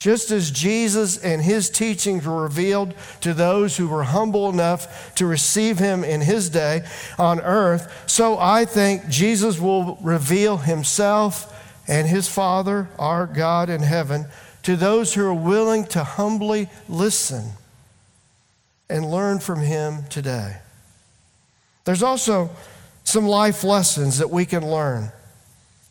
Just 0.00 0.30
as 0.30 0.50
Jesus 0.50 1.18
and 1.18 1.42
his 1.42 1.68
teachings 1.68 2.26
were 2.26 2.42
revealed 2.42 2.94
to 3.20 3.34
those 3.34 3.76
who 3.76 3.86
were 3.86 4.02
humble 4.02 4.48
enough 4.48 5.14
to 5.16 5.26
receive 5.26 5.78
him 5.78 6.02
in 6.02 6.22
his 6.22 6.48
day 6.48 6.86
on 7.18 7.38
earth, 7.40 8.04
so 8.06 8.38
I 8.38 8.64
think 8.64 9.10
Jesus 9.10 9.60
will 9.60 9.98
reveal 10.02 10.56
himself 10.56 11.54
and 11.86 12.08
his 12.08 12.28
Father, 12.28 12.88
our 12.98 13.26
God 13.26 13.68
in 13.68 13.82
heaven, 13.82 14.24
to 14.62 14.74
those 14.74 15.12
who 15.12 15.24
are 15.26 15.34
willing 15.34 15.84
to 15.88 16.02
humbly 16.02 16.70
listen 16.88 17.50
and 18.88 19.10
learn 19.10 19.38
from 19.38 19.60
him 19.60 20.04
today. 20.08 20.56
There's 21.84 22.02
also 22.02 22.48
some 23.04 23.26
life 23.26 23.64
lessons 23.64 24.16
that 24.18 24.30
we 24.30 24.46
can 24.46 24.66
learn 24.66 25.12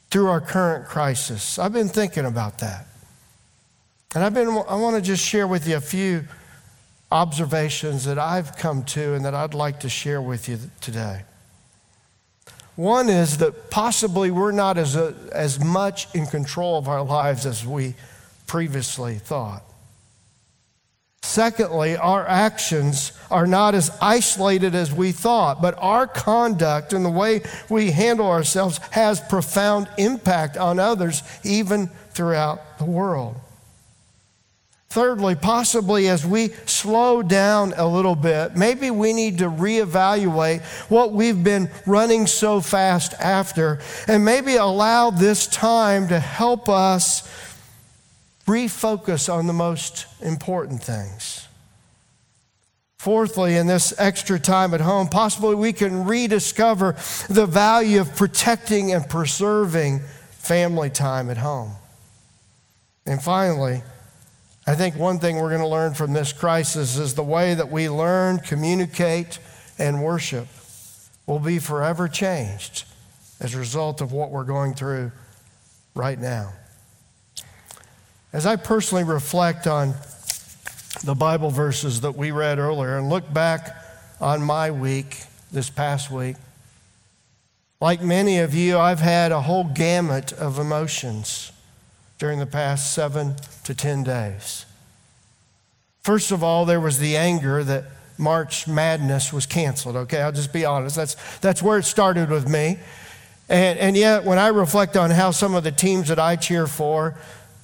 through 0.09 0.29
our 0.29 0.41
current 0.41 0.87
crisis. 0.87 1.59
I've 1.59 1.73
been 1.73 1.89
thinking 1.89 2.25
about 2.25 2.57
that. 2.59 2.87
And 4.15 4.23
I've 4.23 4.33
been, 4.33 4.47
I 4.47 4.75
want 4.75 4.95
to 4.95 5.01
just 5.01 5.23
share 5.23 5.47
with 5.47 5.67
you 5.67 5.77
a 5.77 5.81
few 5.81 6.25
observations 7.11 8.05
that 8.05 8.17
I've 8.17 8.57
come 8.57 8.83
to 8.85 9.13
and 9.13 9.23
that 9.25 9.35
I'd 9.35 9.53
like 9.53 9.81
to 9.81 9.89
share 9.89 10.21
with 10.21 10.49
you 10.49 10.59
today. 10.81 11.23
One 12.75 13.09
is 13.09 13.37
that 13.37 13.69
possibly 13.69 14.31
we're 14.31 14.51
not 14.51 14.77
as, 14.77 14.95
a, 14.95 15.13
as 15.31 15.63
much 15.63 16.13
in 16.15 16.25
control 16.25 16.77
of 16.77 16.87
our 16.87 17.03
lives 17.03 17.45
as 17.45 17.65
we 17.65 17.93
previously 18.47 19.15
thought. 19.15 19.63
Secondly, 21.21 21.95
our 21.95 22.25
actions 22.25 23.11
are 23.29 23.45
not 23.45 23.75
as 23.75 23.95
isolated 24.01 24.73
as 24.73 24.91
we 24.91 25.11
thought, 25.11 25.61
but 25.61 25.75
our 25.77 26.07
conduct 26.07 26.93
and 26.93 27.05
the 27.05 27.09
way 27.09 27.41
we 27.69 27.91
handle 27.91 28.27
ourselves 28.27 28.79
has 28.91 29.19
profound 29.19 29.87
impact 29.97 30.57
on 30.57 30.79
others, 30.79 31.21
even 31.43 31.87
throughout 32.11 32.79
the 32.79 32.85
world. 32.85 33.35
Thirdly, 34.89 35.35
possibly 35.35 36.07
as 36.07 36.25
we 36.25 36.47
slow 36.65 37.21
down 37.21 37.75
a 37.77 37.85
little 37.85 38.15
bit, 38.15 38.55
maybe 38.55 38.89
we 38.89 39.13
need 39.13 39.37
to 39.37 39.45
reevaluate 39.45 40.63
what 40.89 41.11
we've 41.11 41.43
been 41.43 41.69
running 41.85 42.25
so 42.25 42.59
fast 42.59 43.13
after 43.19 43.79
and 44.07 44.25
maybe 44.25 44.55
allow 44.55 45.11
this 45.11 45.45
time 45.45 46.07
to 46.07 46.19
help 46.19 46.67
us 46.67 47.21
refocus 48.47 49.31
on 49.31 49.45
the 49.45 49.53
most 49.53 50.07
important 50.21 50.81
things. 50.81 51.47
Fourthly, 52.97 53.57
in 53.57 53.67
this 53.67 53.93
extra 53.99 54.39
time 54.39 54.73
at 54.73 54.81
home, 54.81 55.07
possibly 55.07 55.53
we 55.53 55.71
can 55.71 56.05
rediscover 56.05 56.95
the 57.29 57.45
value 57.45 58.01
of 58.01 58.15
protecting 58.15 58.91
and 58.91 59.07
preserving 59.07 59.99
family 60.31 60.89
time 60.89 61.29
at 61.29 61.37
home. 61.37 61.73
And 63.05 63.21
finally, 63.21 63.83
I 64.67 64.75
think 64.75 64.95
one 64.95 65.19
thing 65.19 65.37
we're 65.37 65.49
going 65.49 65.61
to 65.61 65.67
learn 65.67 65.93
from 65.93 66.13
this 66.13 66.33
crisis 66.33 66.97
is 66.97 67.15
the 67.15 67.23
way 67.23 67.53
that 67.53 67.71
we 67.71 67.89
learn, 67.89 68.39
communicate, 68.39 69.39
and 69.77 70.03
worship 70.03 70.47
will 71.25 71.39
be 71.39 71.59
forever 71.59 72.07
changed 72.07 72.85
as 73.39 73.55
a 73.55 73.57
result 73.57 74.01
of 74.01 74.11
what 74.11 74.31
we're 74.31 74.43
going 74.43 74.73
through 74.73 75.11
right 75.95 76.19
now. 76.19 76.53
As 78.31 78.45
I 78.45 78.57
personally 78.57 79.03
reflect 79.03 79.65
on 79.65 79.95
the 81.03 81.15
Bible 81.15 81.49
verses 81.49 82.01
that 82.01 82.15
we 82.15 82.31
read 82.31 82.59
earlier 82.59 82.97
and 82.97 83.09
look 83.09 83.31
back 83.33 83.75
on 84.19 84.43
my 84.43 84.69
week, 84.69 85.23
this 85.51 85.69
past 85.69 86.11
week, 86.11 86.35
like 87.81 88.01
many 88.01 88.39
of 88.39 88.53
you, 88.53 88.77
I've 88.77 88.99
had 88.99 89.31
a 89.31 89.41
whole 89.41 89.63
gamut 89.63 90.33
of 90.33 90.59
emotions 90.59 91.51
during 92.19 92.37
the 92.37 92.45
past 92.45 92.93
seven 92.93 93.35
to 93.63 93.73
10 93.73 94.03
days. 94.03 94.65
First 96.01 96.31
of 96.31 96.43
all, 96.43 96.65
there 96.65 96.79
was 96.79 96.99
the 96.99 97.17
anger 97.17 97.63
that 97.63 97.85
March 98.17 98.67
Madness 98.67 99.33
was 99.33 99.45
canceled, 99.45 99.95
okay? 99.95 100.21
I'll 100.21 100.31
just 100.31 100.53
be 100.53 100.65
honest. 100.65 100.95
That's, 100.95 101.15
that's 101.39 101.63
where 101.63 101.79
it 101.79 101.83
started 101.83 102.29
with 102.29 102.47
me. 102.47 102.77
And, 103.47 103.79
and 103.79 103.97
yet, 103.97 104.25
when 104.25 104.37
I 104.37 104.49
reflect 104.49 104.95
on 104.95 105.09
how 105.09 105.31
some 105.31 105.55
of 105.55 105.63
the 105.63 105.71
teams 105.71 106.09
that 106.09 106.19
I 106.19 106.35
cheer 106.35 106.67
for 106.67 107.17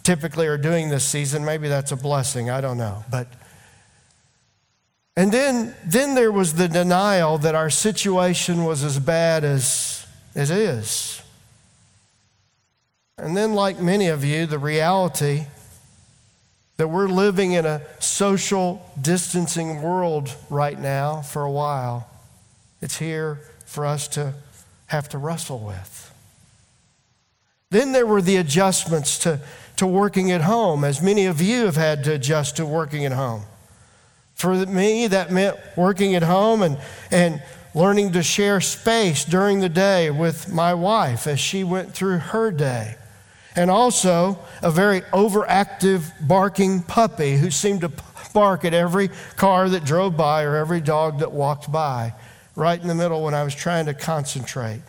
typically 0.06 0.48
are 0.48 0.58
doing 0.58 0.90
this 0.90 1.04
season. 1.04 1.44
Maybe 1.44 1.68
that's 1.68 1.92
a 1.92 1.98
blessing. 1.98 2.50
I 2.50 2.62
don't 2.62 2.78
know. 2.78 3.04
But 3.12 3.28
and 5.18 5.32
then 5.32 5.76
then 5.86 6.16
there 6.16 6.32
was 6.32 6.54
the 6.54 6.70
denial 6.70 7.38
that 7.40 7.56
our 7.56 7.70
situation 7.70 8.64
was 8.64 8.84
as 8.84 9.00
bad 9.00 9.44
as 9.44 10.08
it 10.36 10.52
is. 10.52 11.22
And 13.17 13.36
then, 13.36 13.53
like 13.53 13.79
many 13.79 14.07
of 14.07 14.24
you, 14.24 14.45
the 14.45 14.60
reality 14.60 15.45
that 16.77 16.89
we're 16.89 17.07
living 17.07 17.53
in 17.53 17.65
a 17.65 17.81
social 18.00 18.91
distancing 19.01 19.81
world 19.81 20.34
right 20.50 20.77
now 20.77 21.22
for 21.22 21.43
a 21.43 21.51
while. 21.51 22.10
It's 22.81 22.98
here 22.98 23.39
for 23.65 23.86
us 23.86 24.10
to 24.10 24.34
have 24.88 25.07
to 25.10 25.17
wrestle 25.17 25.60
with. 25.60 26.13
Then 27.69 27.93
there 27.93 28.05
were 28.05 28.22
the 28.22 28.36
adjustments 28.36 29.17
to 29.19 29.39
to 29.77 29.86
working 29.86 30.31
at 30.31 30.41
home, 30.41 30.84
as 30.84 31.01
many 31.01 31.25
of 31.25 31.41
you 31.41 31.65
have 31.65 31.75
had 31.75 32.03
to 32.05 32.13
adjust 32.13 32.57
to 32.57 32.65
working 32.65 33.05
at 33.05 33.12
home. 33.12 33.43
For 34.34 34.53
me, 34.65 35.07
that 35.07 35.31
meant 35.31 35.57
working 35.75 36.15
at 36.15 36.24
home 36.24 36.62
and, 36.62 36.77
and 37.12 37.41
learning 37.74 38.13
to 38.13 38.24
share 38.24 38.62
space 38.62 39.25
during 39.25 39.60
the 39.60 39.69
day 39.69 40.10
with 40.12 40.51
my 40.51 40.74
wife 40.74 41.27
as 41.27 41.39
she 41.39 41.63
went 41.63 41.93
through 41.93 42.19
her 42.19 42.51
day. 42.51 42.95
And 43.56 43.72
also 43.72 44.38
a 44.62 44.70
very 44.70 45.02
overactive 45.02 46.12
barking 46.20 46.84
puppy 46.84 47.38
who 47.38 47.50
seemed 47.52 47.82
to 47.82 47.92
bark 48.34 48.66
at 48.66 48.74
every 48.74 49.10
car 49.38 49.70
that 49.70 49.86
drove 49.86 50.18
by 50.18 50.44
or 50.44 50.58
every 50.58 50.82
dog 50.82 51.20
that 51.20 51.32
walked 51.32 51.72
by, 51.72 52.14
right 52.56 52.80
in 52.80 52.88
the 52.88 52.96
middle 52.96 53.24
when 53.24 53.34
I 53.34 53.44
was 53.44 53.56
trying 53.56 53.86
to 53.86 53.94
concentrate. 53.94 54.82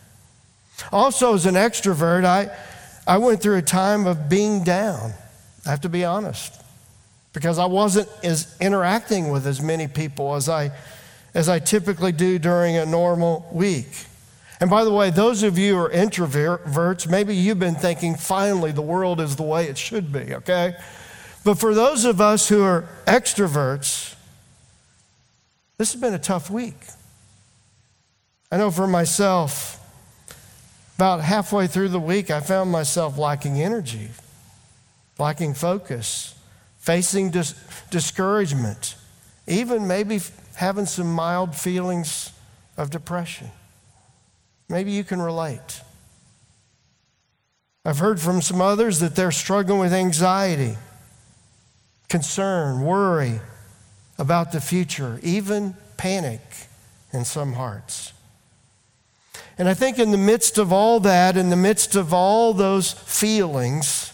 Also, 0.90 1.34
as 1.34 1.46
an 1.46 1.54
extrovert, 1.54 2.24
I, 2.24 2.50
I 3.06 3.18
went 3.18 3.40
through 3.40 3.56
a 3.56 3.62
time 3.62 4.06
of 4.06 4.28
being 4.28 4.64
down. 4.64 5.12
I 5.64 5.70
have 5.70 5.82
to 5.82 5.88
be 5.88 6.04
honest, 6.04 6.60
because 7.32 7.58
I 7.58 7.66
wasn't 7.66 8.08
as 8.24 8.56
interacting 8.60 9.30
with 9.30 9.46
as 9.46 9.62
many 9.62 9.86
people 9.86 10.34
as 10.34 10.48
I, 10.48 10.72
as 11.34 11.48
I 11.48 11.60
typically 11.60 12.12
do 12.12 12.38
during 12.38 12.76
a 12.76 12.84
normal 12.84 13.48
week. 13.52 14.06
And 14.60 14.70
by 14.70 14.84
the 14.84 14.92
way, 14.92 15.10
those 15.10 15.42
of 15.42 15.58
you 15.58 15.74
who 15.74 15.80
are 15.80 15.90
introverts, 15.90 17.08
maybe 17.08 17.34
you've 17.34 17.58
been 17.58 17.74
thinking, 17.74 18.14
finally, 18.14 18.72
the 18.72 18.82
world 18.82 19.20
is 19.20 19.36
the 19.36 19.42
way 19.42 19.66
it 19.66 19.76
should 19.76 20.12
be, 20.12 20.34
okay? 20.34 20.74
But 21.44 21.58
for 21.58 21.74
those 21.74 22.04
of 22.04 22.20
us 22.20 22.48
who 22.48 22.62
are 22.62 22.88
extroverts, 23.06 24.14
this 25.78 25.92
has 25.92 26.00
been 26.00 26.14
a 26.14 26.18
tough 26.18 26.50
week. 26.50 26.76
I 28.50 28.56
know 28.56 28.70
for 28.70 28.86
myself, 28.86 29.78
about 30.96 31.20
halfway 31.20 31.66
through 31.66 31.90
the 31.90 32.00
week, 32.00 32.30
I 32.30 32.40
found 32.40 32.70
myself 32.70 33.18
lacking 33.18 33.60
energy, 33.60 34.08
lacking 35.18 35.52
focus, 35.52 36.34
facing 36.78 37.30
dis- 37.30 37.54
discouragement, 37.90 38.94
even 39.46 39.86
maybe 39.86 40.20
having 40.54 40.86
some 40.86 41.12
mild 41.12 41.54
feelings 41.54 42.32
of 42.78 42.88
depression. 42.90 43.50
Maybe 44.68 44.90
you 44.90 45.04
can 45.04 45.20
relate. 45.22 45.80
I've 47.84 47.98
heard 47.98 48.20
from 48.20 48.42
some 48.42 48.60
others 48.60 48.98
that 49.00 49.14
they're 49.14 49.30
struggling 49.30 49.78
with 49.78 49.92
anxiety, 49.92 50.76
concern, 52.08 52.82
worry 52.82 53.40
about 54.18 54.50
the 54.50 54.60
future, 54.60 55.20
even 55.22 55.76
panic 55.96 56.40
in 57.12 57.24
some 57.24 57.52
hearts. 57.52 58.12
And 59.58 59.68
I 59.68 59.74
think 59.74 59.98
in 59.98 60.10
the 60.10 60.18
midst 60.18 60.58
of 60.58 60.72
all 60.72 61.00
that, 61.00 61.36
in 61.36 61.48
the 61.48 61.56
midst 61.56 61.94
of 61.94 62.12
all 62.12 62.52
those 62.52 62.92
feelings 62.92 64.12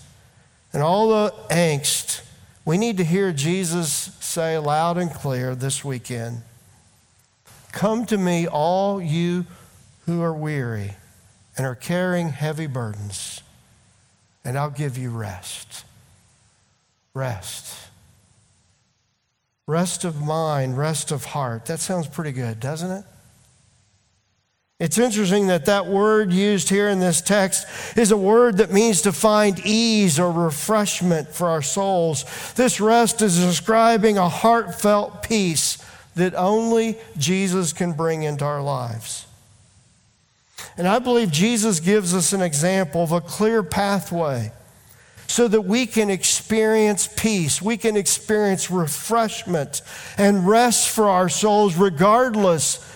and 0.73 0.83
all 0.83 1.09
the 1.09 1.35
angst, 1.51 2.23
we 2.65 2.79
need 2.79 2.99
to 2.99 3.05
hear 3.05 3.33
Jesus 3.33 3.89
say 4.21 4.57
loud 4.59 4.99
and 4.99 5.11
clear 5.11 5.55
this 5.55 5.85
weekend 5.85 6.43
Come 7.73 8.05
to 8.07 8.19
me, 8.19 8.47
all 8.47 9.01
you 9.01 9.47
who 10.07 10.23
are 10.23 10.35
weary 10.35 10.97
and 11.57 11.67
are 11.67 11.75
carrying 11.75 12.31
heavy 12.31 12.67
burdens, 12.67 13.43
and 14.45 14.59
I'll 14.59 14.71
give 14.71 14.97
you 14.99 15.11
rest. 15.11 15.85
Rest. 17.15 17.89
Rest 19.67 20.05
of 20.05 20.21
mind, 20.21 20.77
rest 20.77 21.13
of 21.13 21.25
heart. 21.27 21.67
That 21.67 21.79
sounds 21.79 22.07
pretty 22.07 22.33
good, 22.33 22.59
doesn't 22.59 22.91
it? 22.91 23.05
It's 24.81 24.99
interesting 24.99 25.47
that 25.47 25.67
that 25.67 25.87
word 25.87 26.33
used 26.33 26.69
here 26.69 26.89
in 26.89 26.99
this 26.99 27.21
text 27.21 27.69
is 27.97 28.11
a 28.11 28.17
word 28.17 28.57
that 28.57 28.73
means 28.73 29.03
to 29.03 29.13
find 29.13 29.61
ease 29.65 30.19
or 30.19 30.33
refreshment 30.33 31.29
for 31.29 31.49
our 31.49 31.63
souls. 31.63 32.25
This 32.55 32.81
rest 32.81 33.23
is 33.23 33.39
describing 33.39 34.19
a 34.19 34.29
heartfelt 34.29 35.23
peace 35.23 35.79
that 36.17 36.35
only 36.35 36.99
Jesus 37.17 37.73
can 37.73 37.93
bring 37.93 38.25
into 38.25 38.45
our 38.45 38.61
lives. 38.61 39.27
And 40.77 40.87
I 40.89 40.99
believe 40.99 41.31
Jesus 41.31 41.81
gives 41.81 42.15
us 42.15 42.33
an 42.33 42.43
example 42.43 43.03
of 43.03 43.13
a 43.13 43.21
clear 43.21 43.63
pathway 43.63 44.53
so 45.27 45.49
that 45.49 45.63
we 45.63 45.87
can 45.87 46.11
experience 46.11 47.09
peace, 47.17 47.63
we 47.63 47.77
can 47.77 47.97
experience 47.97 48.71
refreshment 48.71 49.81
and 50.19 50.47
rest 50.47 50.91
for 50.91 51.09
our 51.09 51.29
souls 51.29 51.77
regardless 51.77 52.87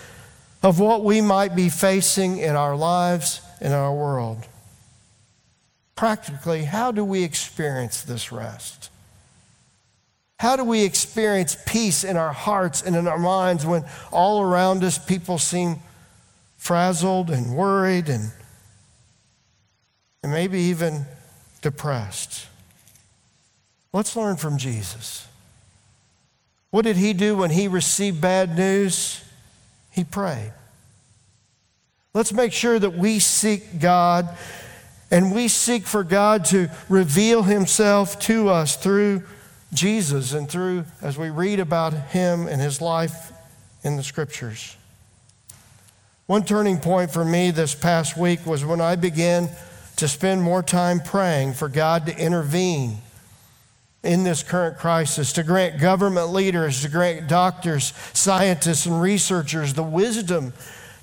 of 0.61 0.79
what 0.79 1.03
we 1.03 1.21
might 1.21 1.55
be 1.55 1.69
facing 1.69 2.37
in 2.37 2.55
our 2.55 2.75
lives, 2.75 3.41
in 3.59 3.71
our 3.71 3.93
world. 3.93 4.45
Practically, 5.95 6.65
how 6.65 6.91
do 6.91 7.03
we 7.03 7.23
experience 7.23 8.03
this 8.03 8.31
rest? 8.31 8.91
How 10.39 10.55
do 10.55 10.63
we 10.63 10.83
experience 10.83 11.57
peace 11.65 12.03
in 12.03 12.15
our 12.15 12.33
hearts 12.33 12.83
and 12.83 12.95
in 12.95 13.07
our 13.07 13.17
minds 13.17 13.65
when 13.65 13.83
all 14.11 14.43
around 14.43 14.83
us 14.83 14.99
people 14.99 15.39
seem 15.39 15.77
frazzled 16.57 17.29
and 17.29 17.55
worried 17.55 18.09
and, 18.09 18.31
and 20.23 20.31
maybe 20.31 20.59
even 20.59 21.05
depressed? 21.61 22.47
Let's 23.93 24.15
learn 24.15 24.35
from 24.35 24.57
Jesus. 24.57 25.27
What 26.69 26.83
did 26.83 26.97
he 26.97 27.13
do 27.13 27.37
when 27.37 27.49
he 27.49 27.67
received 27.67 28.19
bad 28.19 28.55
news? 28.55 29.23
He 29.91 30.03
prayed. 30.03 30.51
Let's 32.13 32.33
make 32.33 32.51
sure 32.51 32.77
that 32.77 32.93
we 32.97 33.19
seek 33.19 33.79
God 33.79 34.27
and 35.09 35.33
we 35.33 35.47
seek 35.47 35.85
for 35.85 36.03
God 36.03 36.45
to 36.45 36.69
reveal 36.89 37.43
Himself 37.43 38.19
to 38.21 38.49
us 38.49 38.75
through 38.75 39.23
Jesus 39.73 40.33
and 40.33 40.49
through, 40.49 40.85
as 41.01 41.17
we 41.17 41.29
read 41.29 41.59
about 41.59 41.93
Him 41.93 42.47
and 42.47 42.61
His 42.61 42.81
life 42.81 43.31
in 43.83 43.95
the 43.95 44.03
Scriptures. 44.03 44.75
One 46.27 46.43
turning 46.43 46.79
point 46.79 47.09
for 47.09 47.23
me 47.23 47.51
this 47.51 47.73
past 47.73 48.17
week 48.17 48.45
was 48.45 48.65
when 48.65 48.81
I 48.81 48.97
began 48.97 49.49
to 49.95 50.09
spend 50.09 50.41
more 50.41 50.61
time 50.61 50.99
praying 50.99 51.53
for 51.53 51.69
God 51.69 52.05
to 52.05 52.17
intervene 52.17 52.97
in 54.03 54.25
this 54.25 54.43
current 54.43 54.77
crisis, 54.77 55.31
to 55.33 55.43
grant 55.43 55.79
government 55.79 56.33
leaders, 56.33 56.81
to 56.81 56.89
grant 56.89 57.29
doctors, 57.29 57.93
scientists, 58.13 58.85
and 58.85 59.01
researchers 59.01 59.73
the 59.73 59.83
wisdom 59.83 60.51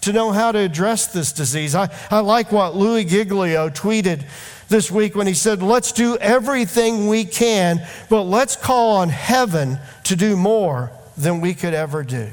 to 0.03 0.13
know 0.13 0.31
how 0.31 0.53
to 0.53 0.59
address 0.59 1.07
this 1.07 1.33
disease. 1.33 1.75
I, 1.75 1.89
I 2.11 2.21
like 2.21 2.53
what 2.53 2.77
Louis 2.77 3.07
Giglio 3.07 3.71
tweeted 3.71 4.25
this 4.69 4.91
week 4.91 5.15
when 5.17 5.27
he 5.27 5.33
said, 5.33 5.63
Let's 5.63 5.93
do 5.93 6.19
everything 6.19 7.09
we 7.09 7.25
can, 7.25 7.81
but 8.11 8.25
let's 8.25 8.57
call 8.57 8.97
on 8.97 9.09
heaven 9.09 9.79
to 10.05 10.17
do 10.17 10.37
more 10.37 10.93
than 11.17 11.41
we 11.41 11.55
could 11.55 11.73
ever 11.73 12.03
do. 12.03 12.29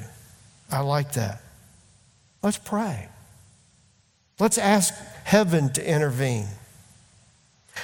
I 0.70 0.82
like 0.82 1.14
that. 1.14 1.41
Let's 2.44 2.58
pray. 2.58 3.08
Let's 4.40 4.58
ask 4.58 4.94
heaven 5.24 5.72
to 5.74 5.88
intervene. 5.88 6.48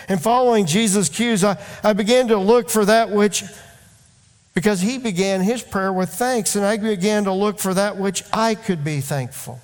And 0.10 0.22
following 0.22 0.66
Jesus' 0.66 1.10
cues, 1.10 1.44
I, 1.44 1.58
I 1.84 1.94
began 1.94 2.28
to 2.30 2.38
look 2.38 2.70
for 2.70 2.86
that 2.86 3.10
which, 3.10 3.44
because 4.54 4.82
he 4.82 4.98
began 4.98 5.42
his 5.42 5.62
prayer 5.62 5.94
with 5.94 6.10
thanks, 6.10 6.56
and 6.56 6.66
I 6.66 6.78
began 6.78 7.26
to 7.26 7.32
look 7.32 7.60
for 7.60 7.74
that 7.74 7.98
which 7.98 8.24
I 8.34 8.56
could 8.56 8.84
be 8.84 9.02
thankful. 9.02 9.62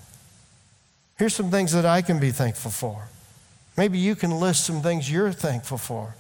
Here's 1.17 1.35
some 1.35 1.51
things 1.51 1.71
that 1.73 1.85
I 1.85 2.01
can 2.01 2.19
be 2.19 2.31
thankful 2.31 2.71
for. 2.71 3.07
Maybe 3.75 3.97
you 3.97 4.15
can 4.15 4.31
list 4.31 4.65
some 4.65 4.81
things 4.81 5.11
you're 5.11 5.31
thankful 5.31 5.77
for. 5.77 6.15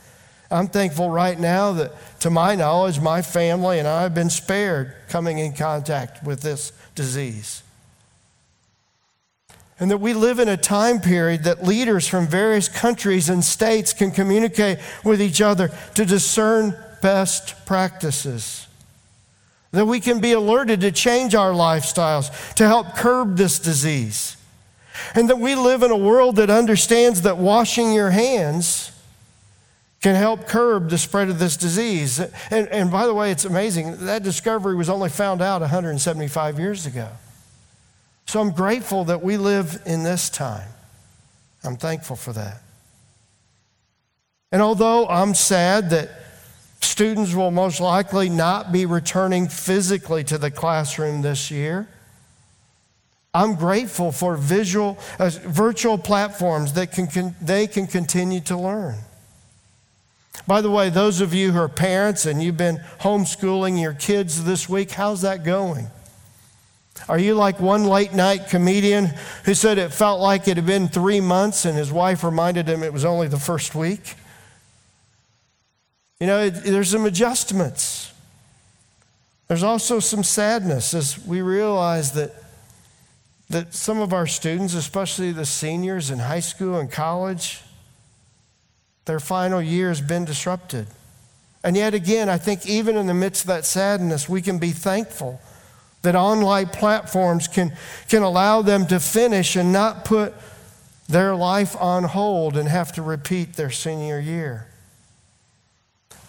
I'm 0.49 0.67
thankful 0.67 1.09
right 1.09 1.39
now 1.39 1.73
that, 1.73 1.91
to 2.21 2.29
my 2.29 2.55
knowledge, 2.55 2.99
my 2.99 3.21
family 3.21 3.79
and 3.79 3.87
I 3.87 4.03
have 4.03 4.13
been 4.13 4.29
spared 4.29 4.93
coming 5.09 5.39
in 5.39 5.53
contact 5.53 6.23
with 6.23 6.41
this 6.41 6.71
disease. 6.95 7.63
And 9.79 9.89
that 9.91 9.97
we 9.97 10.13
live 10.13 10.39
in 10.39 10.47
a 10.47 10.57
time 10.57 11.01
period 11.01 11.43
that 11.43 11.63
leaders 11.63 12.07
from 12.07 12.27
various 12.27 12.67
countries 12.69 13.29
and 13.29 13.43
states 13.43 13.91
can 13.91 14.11
communicate 14.11 14.79
with 15.03 15.21
each 15.21 15.41
other 15.41 15.71
to 15.95 16.05
discern 16.05 16.75
best 17.01 17.65
practices. 17.65 18.67
That 19.71 19.85
we 19.85 19.99
can 19.99 20.21
be 20.21 20.33
alerted 20.33 20.81
to 20.81 20.91
change 20.91 21.33
our 21.33 21.51
lifestyles 21.51 22.53
to 22.55 22.67
help 22.67 22.95
curb 22.95 23.37
this 23.37 23.57
disease. 23.57 24.37
And 25.15 25.29
that 25.29 25.39
we 25.39 25.55
live 25.55 25.81
in 25.81 25.89
a 25.89 25.97
world 25.97 26.35
that 26.35 26.51
understands 26.51 27.23
that 27.23 27.37
washing 27.37 27.93
your 27.93 28.11
hands 28.11 28.91
can 30.01 30.15
help 30.15 30.47
curb 30.47 30.89
the 30.89 30.97
spread 30.97 31.29
of 31.29 31.39
this 31.39 31.57
disease. 31.57 32.19
And, 32.51 32.67
and 32.67 32.91
by 32.91 33.07
the 33.07 33.13
way, 33.13 33.31
it's 33.31 33.45
amazing. 33.45 34.05
That 34.05 34.21
discovery 34.21 34.75
was 34.75 34.89
only 34.89 35.09
found 35.09 35.41
out 35.41 35.61
175 35.61 36.59
years 36.59 36.85
ago. 36.85 37.07
So 38.25 38.41
I'm 38.41 38.51
grateful 38.51 39.05
that 39.05 39.21
we 39.21 39.37
live 39.37 39.81
in 39.85 40.03
this 40.03 40.29
time. 40.29 40.67
I'm 41.63 41.77
thankful 41.77 42.15
for 42.15 42.33
that. 42.33 42.61
And 44.51 44.61
although 44.61 45.07
I'm 45.07 45.33
sad 45.33 45.89
that 45.91 46.09
students 46.81 47.33
will 47.33 47.51
most 47.51 47.79
likely 47.79 48.29
not 48.29 48.71
be 48.71 48.85
returning 48.85 49.47
physically 49.47 50.23
to 50.25 50.37
the 50.37 50.51
classroom 50.51 51.21
this 51.21 51.49
year, 51.49 51.87
I'm 53.33 53.55
grateful 53.55 54.11
for 54.11 54.37
visual, 54.37 54.99
uh, 55.17 55.31
virtual 55.45 55.97
platforms 55.97 56.73
that 56.73 56.91
can, 56.91 57.07
can, 57.07 57.35
they 57.41 57.65
can 57.65 57.87
continue 57.87 58.41
to 58.41 58.57
learn. 58.57 58.95
By 60.45 60.61
the 60.61 60.69
way, 60.69 60.89
those 60.89 61.19
of 61.21 61.33
you 61.33 61.51
who 61.51 61.59
are 61.59 61.69
parents 61.69 62.25
and 62.25 62.43
you've 62.43 62.57
been 62.57 62.79
homeschooling 62.99 63.81
your 63.81 63.93
kids 63.93 64.43
this 64.43 64.69
week, 64.69 64.91
how's 64.91 65.21
that 65.21 65.43
going? 65.43 65.87
Are 67.09 67.19
you 67.19 67.35
like 67.35 67.59
one 67.59 67.83
late 67.85 68.13
night 68.13 68.49
comedian 68.49 69.11
who 69.45 69.53
said 69.53 69.77
it 69.77 69.91
felt 69.91 70.21
like 70.21 70.47
it 70.47 70.57
had 70.57 70.65
been 70.65 70.87
three 70.87 71.19
months 71.19 71.65
and 71.65 71.77
his 71.77 71.91
wife 71.91 72.23
reminded 72.23 72.67
him 72.67 72.83
it 72.83 72.93
was 72.93 73.05
only 73.05 73.27
the 73.27 73.39
first 73.39 73.75
week? 73.75 74.15
You 76.19 76.27
know, 76.27 76.39
it, 76.39 76.51
there's 76.51 76.89
some 76.89 77.05
adjustments. 77.05 78.13
There's 79.47 79.63
also 79.63 79.99
some 79.99 80.23
sadness 80.23 80.93
as 80.93 81.23
we 81.25 81.41
realize 81.41 82.13
that, 82.13 82.31
that 83.49 83.73
some 83.73 83.99
of 83.99 84.13
our 84.13 84.25
students, 84.25 84.73
especially 84.73 85.33
the 85.33 85.45
seniors 85.45 86.09
in 86.09 86.19
high 86.19 86.39
school 86.39 86.79
and 86.79 86.89
college, 86.89 87.61
their 89.05 89.19
final 89.19 89.61
year 89.61 89.89
has 89.89 89.99
been 89.99 90.23
disrupted. 90.23 90.87
And 91.65 91.75
yet 91.75 91.93
again, 91.93 92.29
I 92.29 92.37
think 92.37 92.65
even 92.65 92.95
in 92.95 93.07
the 93.07 93.13
midst 93.13 93.43
of 93.43 93.47
that 93.47 93.65
sadness, 93.65 94.29
we 94.29 94.41
can 94.41 94.59
be 94.59 94.71
thankful 94.71 95.41
that 96.03 96.15
online 96.15 96.67
platforms 96.67 97.47
can, 97.47 97.73
can 98.07 98.21
allow 98.21 98.61
them 98.61 98.85
to 98.87 98.99
finish 98.99 99.55
and 99.55 99.73
not 99.73 100.05
put 100.05 100.33
their 101.09 101.35
life 101.35 101.75
on 101.81 102.03
hold 102.03 102.55
and 102.55 102.69
have 102.69 102.91
to 102.93 103.01
repeat 103.01 103.53
their 103.53 103.71
senior 103.71 104.19
year. 104.19 104.67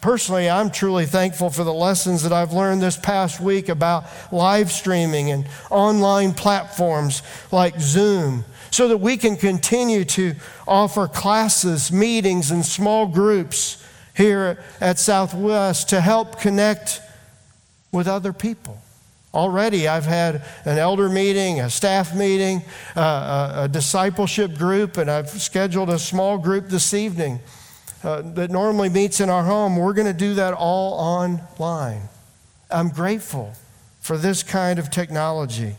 Personally, 0.00 0.50
I'm 0.50 0.70
truly 0.70 1.06
thankful 1.06 1.50
for 1.50 1.64
the 1.64 1.72
lessons 1.72 2.22
that 2.24 2.32
I've 2.32 2.52
learned 2.52 2.82
this 2.82 2.96
past 2.96 3.40
week 3.40 3.68
about 3.68 4.04
live 4.30 4.70
streaming 4.70 5.30
and 5.30 5.46
online 5.70 6.34
platforms 6.34 7.22
like 7.50 7.80
Zoom 7.80 8.44
so 8.70 8.88
that 8.88 8.98
we 8.98 9.16
can 9.16 9.36
continue 9.36 10.04
to 10.04 10.34
offer 10.68 11.08
classes, 11.08 11.90
meetings, 11.90 12.50
and 12.50 12.66
small 12.66 13.06
groups 13.06 13.82
here 14.14 14.62
at 14.80 14.98
Southwest 14.98 15.88
to 15.88 16.00
help 16.00 16.38
connect 16.38 17.00
with 17.90 18.06
other 18.06 18.32
people. 18.32 18.83
Already, 19.34 19.88
I've 19.88 20.06
had 20.06 20.42
an 20.64 20.78
elder 20.78 21.08
meeting, 21.08 21.60
a 21.60 21.68
staff 21.68 22.14
meeting, 22.14 22.62
uh, 22.96 23.00
a, 23.56 23.62
a, 23.64 23.68
discipleship 23.68 24.56
group, 24.56 24.96
and 24.96 25.10
I've 25.10 25.28
scheduled 25.28 25.90
a 25.90 25.98
small 25.98 26.38
group 26.38 26.68
this 26.68 26.94
evening 26.94 27.40
uh, 28.04 28.22
that 28.34 28.50
normally 28.50 28.88
meets 28.88 29.20
in 29.20 29.28
our 29.28 29.42
home. 29.42 29.76
We're 29.76 29.92
going 29.92 30.06
to 30.06 30.12
do 30.12 30.34
that 30.34 30.54
all 30.54 30.94
online. 30.94 32.02
I'm 32.70 32.90
grateful 32.90 33.54
for 34.00 34.16
this 34.16 34.42
kind 34.42 34.78
of 34.78 34.90
technology. 34.90 35.76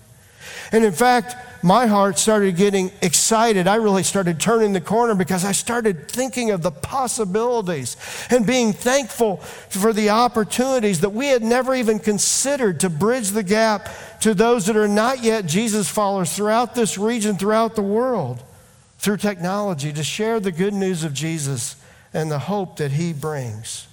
And 0.71 0.83
in 0.83 0.91
fact, 0.91 1.54
my 1.65 1.87
heart 1.87 2.19
started 2.19 2.55
getting 2.57 2.91
excited. 3.01 3.65
I 3.65 3.77
really 3.77 4.03
started 4.03 4.39
turning 4.39 4.73
the 4.73 4.79
corner 4.79 5.15
because 5.15 5.43
I 5.43 5.51
started 5.51 6.07
thinking 6.07 6.51
of 6.51 6.61
the 6.61 6.69
possibilities 6.69 7.97
and 8.29 8.45
being 8.45 8.71
thankful 8.71 9.37
for 9.37 9.91
the 9.91 10.11
opportunities 10.11 11.01
that 11.01 11.09
we 11.09 11.25
had 11.25 11.41
never 11.41 11.73
even 11.73 11.97
considered 11.97 12.81
to 12.81 12.89
bridge 12.91 13.31
the 13.31 13.41
gap 13.41 13.89
to 14.21 14.35
those 14.35 14.67
that 14.67 14.77
are 14.77 14.87
not 14.87 15.23
yet 15.23 15.47
Jesus 15.47 15.89
followers 15.89 16.35
throughout 16.35 16.75
this 16.75 16.99
region, 16.99 17.35
throughout 17.35 17.75
the 17.75 17.81
world, 17.81 18.43
through 18.99 19.17
technology 19.17 19.91
to 19.91 20.03
share 20.03 20.39
the 20.39 20.51
good 20.51 20.73
news 20.73 21.03
of 21.03 21.15
Jesus 21.15 21.77
and 22.13 22.29
the 22.29 22.37
hope 22.37 22.77
that 22.77 22.91
he 22.91 23.11
brings. 23.11 23.87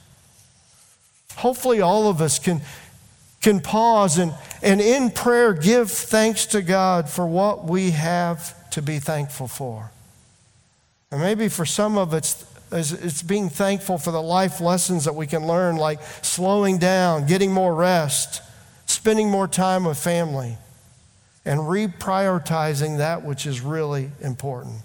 Hopefully, 1.36 1.80
all 1.80 2.10
of 2.10 2.20
us 2.20 2.38
can 2.38 2.60
can 3.42 3.60
pause 3.60 4.18
and, 4.18 4.32
and 4.62 4.80
in 4.80 5.10
prayer 5.10 5.52
give 5.52 5.90
thanks 5.90 6.46
to 6.46 6.62
God 6.62 7.08
for 7.10 7.26
what 7.26 7.64
we 7.64 7.90
have 7.90 8.70
to 8.70 8.80
be 8.80 9.00
thankful 9.00 9.48
for. 9.48 9.90
And 11.10 11.20
maybe 11.20 11.48
for 11.48 11.66
some 11.66 11.98
of 11.98 12.14
it's, 12.14 12.46
it's 12.70 13.22
being 13.22 13.50
thankful 13.50 13.98
for 13.98 14.12
the 14.12 14.22
life 14.22 14.60
lessons 14.60 15.04
that 15.04 15.14
we 15.14 15.26
can 15.26 15.46
learn, 15.46 15.76
like 15.76 16.00
slowing 16.22 16.78
down, 16.78 17.26
getting 17.26 17.52
more 17.52 17.74
rest, 17.74 18.40
spending 18.86 19.28
more 19.28 19.48
time 19.48 19.84
with 19.84 19.98
family, 19.98 20.56
and 21.44 21.60
reprioritizing 21.60 22.98
that 22.98 23.24
which 23.24 23.44
is 23.44 23.60
really 23.60 24.10
important. 24.20 24.76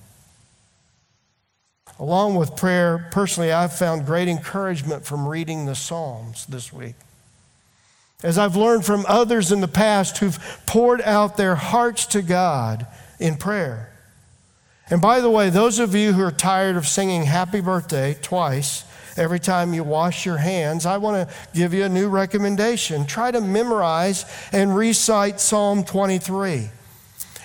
Along 2.00 2.36
with 2.36 2.58
prayer, 2.58 3.08
personally, 3.12 3.52
I've 3.52 3.74
found 3.74 4.06
great 4.06 4.28
encouragement 4.28 5.06
from 5.06 5.28
reading 5.28 5.66
the 5.66 5.76
Psalms 5.76 6.46
this 6.48 6.74
week. 6.74 6.96
As 8.24 8.40
I've 8.40 8.56
learned 8.56 8.84
from 8.84 9.06
others 9.08 9.52
in 9.52 9.62
the 9.62 9.68
past 9.68 10.18
who've 10.18 10.40
poured 10.66 11.02
out 11.02 11.38
their 11.38 11.54
hearts 11.54 12.08
to 12.08 12.24
God 12.24 12.88
in 13.20 13.36
prayer. 13.36 13.92
And 14.90 15.00
by 15.00 15.20
the 15.20 15.30
way, 15.30 15.52
those 15.52 15.78
of 15.78 15.94
you 15.94 16.14
who 16.14 16.24
are 16.24 16.32
tired 16.32 16.78
of 16.78 16.88
singing 16.88 17.26
happy 17.26 17.62
birthday 17.62 18.16
twice 18.20 18.86
every 19.18 19.40
time 19.40 19.74
you 19.74 19.84
wash 19.84 20.26
your 20.26 20.38
hands, 20.38 20.88
I 20.88 20.98
want 20.98 21.30
to 21.30 21.36
give 21.54 21.76
you 21.76 21.84
a 21.84 21.90
new 21.90 22.10
recommendation. 22.10 23.06
Try 23.06 23.30
to 23.30 23.40
memorize 23.40 24.26
and 24.52 24.76
recite 24.76 25.40
Psalm 25.40 25.84
23. 25.84 26.70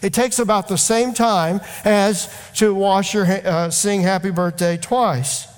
It 0.03 0.15
takes 0.15 0.39
about 0.39 0.69
the 0.69 0.79
same 0.79 1.13
time 1.13 1.61
as 1.85 2.35
to 2.57 2.75
wash 2.75 3.13
your 3.13 3.27
uh, 3.27 3.69
sing 3.69 4.01
happy 4.01 4.31
birthday 4.31 4.79
twice. 4.79 5.49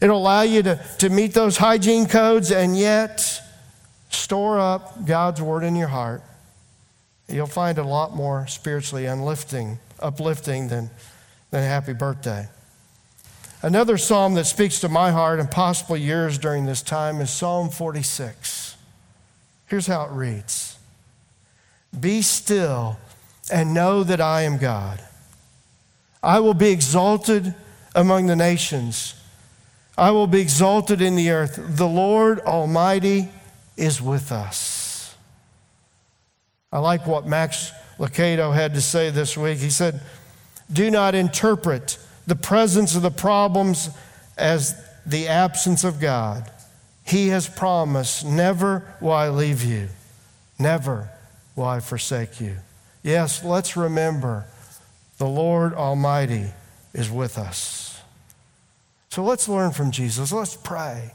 It'll 0.00 0.18
allow 0.18 0.42
you 0.42 0.62
to, 0.62 0.80
to 0.98 1.10
meet 1.10 1.34
those 1.34 1.58
hygiene 1.58 2.06
codes 2.06 2.50
and 2.50 2.76
yet 2.76 3.42
Store 4.16 4.58
up 4.58 5.06
God's 5.06 5.40
word 5.42 5.62
in 5.62 5.76
your 5.76 5.88
heart. 5.88 6.22
You'll 7.28 7.46
find 7.46 7.78
a 7.78 7.84
lot 7.84 8.14
more 8.14 8.46
spiritually 8.46 9.06
uplifting, 9.06 9.78
uplifting 10.00 10.68
than, 10.68 10.90
than 11.50 11.62
happy 11.62 11.92
birthday. 11.92 12.48
Another 13.62 13.98
psalm 13.98 14.34
that 14.34 14.44
speaks 14.44 14.80
to 14.80 14.88
my 14.88 15.10
heart 15.10 15.40
and 15.40 15.50
possibly 15.50 16.00
yours 16.00 16.38
during 16.38 16.66
this 16.66 16.82
time 16.82 17.20
is 17.20 17.30
Psalm 17.30 17.68
46. 17.68 18.76
Here's 19.66 19.86
how 19.86 20.04
it 20.04 20.12
reads 20.12 20.78
Be 21.98 22.22
still 22.22 22.98
and 23.50 23.74
know 23.74 24.04
that 24.04 24.20
I 24.20 24.42
am 24.42 24.58
God. 24.58 25.00
I 26.22 26.40
will 26.40 26.54
be 26.54 26.70
exalted 26.70 27.54
among 27.94 28.26
the 28.26 28.36
nations. 28.36 29.14
I 29.98 30.10
will 30.10 30.26
be 30.26 30.40
exalted 30.40 31.00
in 31.00 31.16
the 31.16 31.30
earth. 31.30 31.58
The 31.58 31.86
Lord 31.86 32.40
Almighty 32.40 33.30
is 33.76 34.00
with 34.00 34.32
us. 34.32 35.14
I 36.72 36.78
like 36.78 37.06
what 37.06 37.26
Max 37.26 37.72
Lucado 37.98 38.52
had 38.52 38.74
to 38.74 38.80
say 38.80 39.10
this 39.10 39.36
week. 39.36 39.58
He 39.58 39.70
said, 39.70 40.00
Do 40.72 40.90
not 40.90 41.14
interpret 41.14 41.98
the 42.26 42.36
presence 42.36 42.94
of 42.96 43.02
the 43.02 43.10
problems 43.10 43.90
as 44.36 44.74
the 45.06 45.28
absence 45.28 45.84
of 45.84 46.00
God, 46.00 46.50
He 47.04 47.28
has 47.28 47.48
promised, 47.48 48.26
Never 48.26 48.82
will 49.00 49.12
I 49.12 49.28
leave 49.28 49.62
you, 49.62 49.88
never 50.58 51.08
will 51.54 51.64
I 51.64 51.80
forsake 51.80 52.40
you. 52.40 52.56
Yes, 53.02 53.44
let's 53.44 53.76
remember 53.76 54.46
the 55.18 55.28
Lord 55.28 55.72
Almighty 55.74 56.46
is 56.92 57.10
with 57.10 57.38
us. 57.38 58.00
So 59.10 59.22
let's 59.22 59.48
learn 59.48 59.70
from 59.70 59.92
Jesus. 59.92 60.32
Let's 60.32 60.56
pray. 60.56 61.12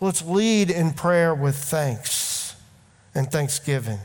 Let's 0.00 0.24
lead 0.24 0.70
in 0.70 0.92
prayer 0.92 1.34
with 1.34 1.56
thanks 1.56 2.54
and 3.14 3.30
thanksgiving. 3.30 3.98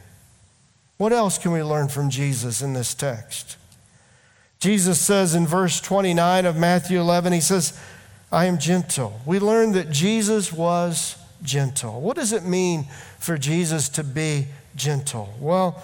What 0.97 1.13
else 1.13 1.38
can 1.38 1.51
we 1.51 1.62
learn 1.62 1.88
from 1.88 2.10
Jesus 2.10 2.62
in 2.62 2.73
this 2.73 2.93
text? 2.93 3.58
Jesus 4.60 4.99
says 4.99 5.36
in 5.36 5.45
verse 5.45 5.82
29 5.82 6.45
of 6.45 6.56
Matthew 6.56 6.99
11, 6.99 7.34
He 7.34 7.41
says, 7.41 7.79
I 8.32 8.45
am 8.45 8.58
gentle. 8.58 9.19
We 9.25 9.38
learn 9.38 9.73
that 9.73 9.91
Jesus 9.91 10.51
was 10.51 11.17
gentle. 11.43 12.01
What 12.01 12.15
does 12.15 12.32
it 12.32 12.43
mean 12.43 12.88
for 13.19 13.38
Jesus 13.38 13.89
to 13.89 14.03
be 14.03 14.47
gentle? 14.75 15.34
Well, 15.39 15.84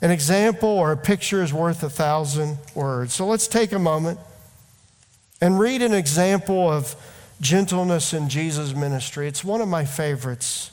an 0.00 0.10
example 0.10 0.68
or 0.68 0.90
a 0.90 0.96
picture 0.96 1.42
is 1.42 1.52
worth 1.52 1.82
a 1.82 1.90
thousand 1.90 2.58
words. 2.74 3.14
So 3.14 3.26
let's 3.26 3.46
take 3.46 3.72
a 3.72 3.78
moment 3.78 4.18
and 5.40 5.58
read 5.58 5.82
an 5.82 5.94
example 5.94 6.70
of 6.70 6.96
gentleness 7.44 8.14
in 8.14 8.28
Jesus' 8.28 8.74
ministry. 8.74 9.28
It's 9.28 9.44
one 9.44 9.60
of 9.60 9.68
my 9.68 9.84
favorites. 9.84 10.70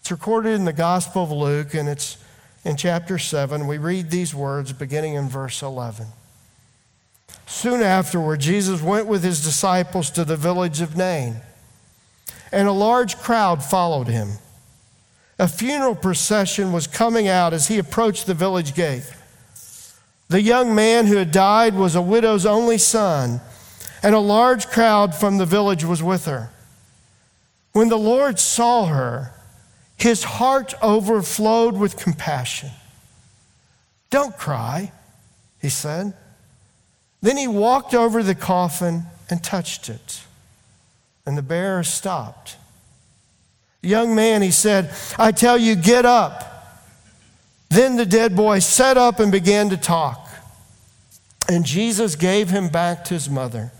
It's 0.00 0.10
recorded 0.10 0.54
in 0.54 0.64
the 0.64 0.72
Gospel 0.72 1.24
of 1.24 1.32
Luke, 1.32 1.74
and 1.74 1.88
it's 1.88 2.16
in 2.64 2.76
chapter 2.76 3.18
7. 3.18 3.66
We 3.66 3.76
read 3.76 4.10
these 4.10 4.34
words 4.34 4.72
beginning 4.72 5.14
in 5.14 5.28
verse 5.28 5.62
11. 5.62 6.06
Soon 7.46 7.82
afterward, 7.82 8.38
Jesus 8.40 8.80
went 8.80 9.08
with 9.08 9.24
his 9.24 9.42
disciples 9.42 10.10
to 10.10 10.24
the 10.24 10.36
village 10.36 10.80
of 10.80 10.96
Nain, 10.96 11.36
and 12.52 12.68
a 12.68 12.72
large 12.72 13.18
crowd 13.18 13.62
followed 13.62 14.06
him. 14.06 14.34
A 15.40 15.48
funeral 15.48 15.96
procession 15.96 16.72
was 16.72 16.86
coming 16.86 17.26
out 17.26 17.52
as 17.52 17.66
he 17.66 17.78
approached 17.78 18.26
the 18.26 18.34
village 18.34 18.74
gate. 18.74 19.10
The 20.28 20.40
young 20.40 20.74
man 20.74 21.06
who 21.06 21.16
had 21.16 21.32
died 21.32 21.74
was 21.74 21.96
a 21.96 22.02
widow's 22.02 22.46
only 22.46 22.78
son 22.78 23.40
and 24.02 24.14
a 24.14 24.20
large 24.20 24.68
crowd 24.68 25.14
from 25.14 25.38
the 25.38 25.46
village 25.46 25.84
was 25.84 26.02
with 26.02 26.26
her. 26.26 26.50
When 27.72 27.88
the 27.88 27.98
Lord 27.98 28.38
saw 28.38 28.86
her, 28.86 29.32
his 29.96 30.24
heart 30.24 30.74
overflowed 30.82 31.76
with 31.76 31.96
compassion. 31.96 32.70
Don't 34.08 34.36
cry, 34.36 34.92
he 35.60 35.68
said. 35.68 36.14
Then 37.20 37.36
he 37.36 37.46
walked 37.46 37.94
over 37.94 38.22
the 38.22 38.34
coffin 38.34 39.04
and 39.28 39.44
touched 39.44 39.88
it, 39.88 40.22
and 41.26 41.36
the 41.36 41.42
bearer 41.42 41.84
stopped. 41.84 42.56
Young 43.82 44.14
man, 44.14 44.42
he 44.42 44.50
said, 44.50 44.92
I 45.18 45.32
tell 45.32 45.56
you, 45.56 45.74
get 45.76 46.04
up. 46.04 46.46
Then 47.68 47.96
the 47.96 48.06
dead 48.06 48.34
boy 48.34 48.58
sat 48.58 48.98
up 48.98 49.20
and 49.20 49.30
began 49.30 49.70
to 49.70 49.76
talk. 49.76 50.28
And 51.48 51.64
Jesus 51.64 52.16
gave 52.16 52.50
him 52.50 52.68
back 52.68 53.04
to 53.06 53.14
his 53.14 53.30
mother. 53.30 53.72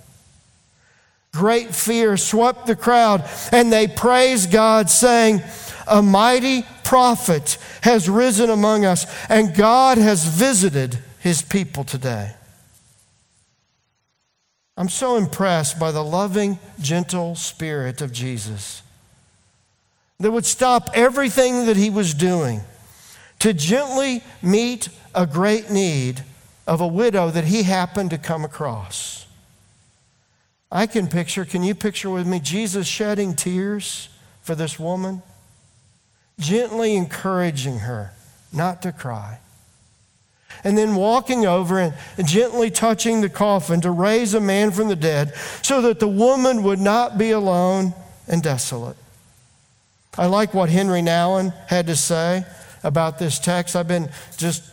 Great 1.33 1.75
fear 1.75 2.17
swept 2.17 2.67
the 2.67 2.77
crowd, 2.77 3.29
and 3.53 3.73
they 3.73 3.87
praised 3.87 4.51
God, 4.51 4.91
saying, 4.91 5.43
A 5.87 6.03
mighty 6.03 6.65
prophet 6.83 7.57
has 7.83 8.09
risen 8.09 8.51
among 8.51 8.85
us, 8.85 9.07
and 9.29 9.55
God 9.55 9.97
has 9.99 10.25
visited 10.25 10.99
his 11.21 11.43
people 11.43 11.85
today. 11.85 12.35
I'm 14.77 14.89
so 14.89 15.17
impressed 15.17 15.79
by 15.79 15.93
the 15.93 16.03
loving, 16.03 16.59
gentle 16.81 17.37
spirit 17.37 18.01
of 18.01 18.13
Jesus 18.13 18.83
that 20.19 20.31
would 20.31 20.47
stop 20.47 20.91
everything 20.95 21.67
that 21.67 21.77
he 21.77 21.91
was 21.91 22.15
doing 22.15 22.63
to 23.41 23.53
gently 23.55 24.23
meet 24.43 24.89
a 25.15 25.27
great 25.27 25.71
need 25.71 26.23
of 26.67 26.81
a 26.81 26.87
widow 26.87 27.31
that 27.31 27.45
he 27.45 27.63
happened 27.63 28.11
to 28.11 28.19
come 28.19 28.45
across. 28.45 29.20
I 30.73 30.87
can 30.87 31.09
picture, 31.09 31.45
can 31.45 31.63
you 31.63 31.75
picture 31.75 32.11
with 32.11 32.27
me 32.27 32.39
Jesus 32.41 32.87
shedding 32.87 33.35
tears 33.35 34.09
for 34.43 34.55
this 34.55 34.79
woman? 34.79 35.23
Gently 36.39 36.97
encouraging 36.97 37.81
her 37.81 38.13
not 38.53 38.83
to 38.83 38.93
cry. 38.93 39.39
And 40.63 40.77
then 40.77 40.95
walking 40.95 41.47
over 41.47 41.79
and 41.79 41.95
gently 42.25 42.71
touching 42.71 43.21
the 43.21 43.29
coffin 43.29 43.81
to 43.81 43.91
raise 43.91 44.35
a 44.35 44.41
man 44.41 44.71
from 44.71 44.89
the 44.89 44.97
dead 44.97 45.35
so 45.63 45.83
that 45.83 46.01
the 46.01 46.09
woman 46.09 46.63
would 46.63 46.81
not 46.81 47.17
be 47.17 47.31
alone 47.31 47.95
and 48.29 48.43
desolate. 48.43 48.97
I 50.19 50.27
like 50.27 50.53
what 50.53 50.69
Henry 50.69 51.01
Nouwen 51.01 51.55
had 51.69 51.87
to 51.87 51.97
say 51.97 52.45
about 52.83 53.19
this 53.19 53.39
text. 53.39 53.75
I've 53.75 53.89
been 53.89 54.11
just 54.37 54.65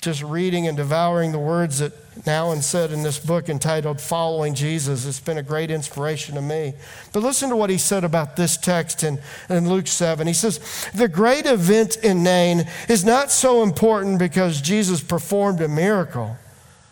just 0.00 0.22
reading 0.22 0.68
and 0.68 0.76
devouring 0.76 1.32
the 1.32 1.38
words 1.38 1.80
that 1.80 1.92
Nouwen 2.24 2.62
said 2.62 2.92
in 2.92 3.02
this 3.02 3.18
book 3.18 3.48
entitled 3.48 4.00
Following 4.00 4.54
Jesus. 4.54 5.06
It's 5.06 5.20
been 5.20 5.38
a 5.38 5.42
great 5.42 5.70
inspiration 5.70 6.34
to 6.34 6.42
me. 6.42 6.74
But 7.12 7.22
listen 7.22 7.50
to 7.50 7.56
what 7.56 7.70
he 7.70 7.78
said 7.78 8.04
about 8.04 8.36
this 8.36 8.56
text 8.56 9.04
in, 9.04 9.18
in 9.48 9.68
Luke 9.68 9.86
7. 9.86 10.26
He 10.26 10.32
says, 10.32 10.60
The 10.94 11.08
great 11.08 11.46
event 11.46 11.96
in 11.96 12.22
Nain 12.22 12.66
is 12.88 13.04
not 13.04 13.30
so 13.30 13.62
important 13.62 14.18
because 14.18 14.60
Jesus 14.60 15.02
performed 15.02 15.60
a 15.60 15.68
miracle. 15.68 16.36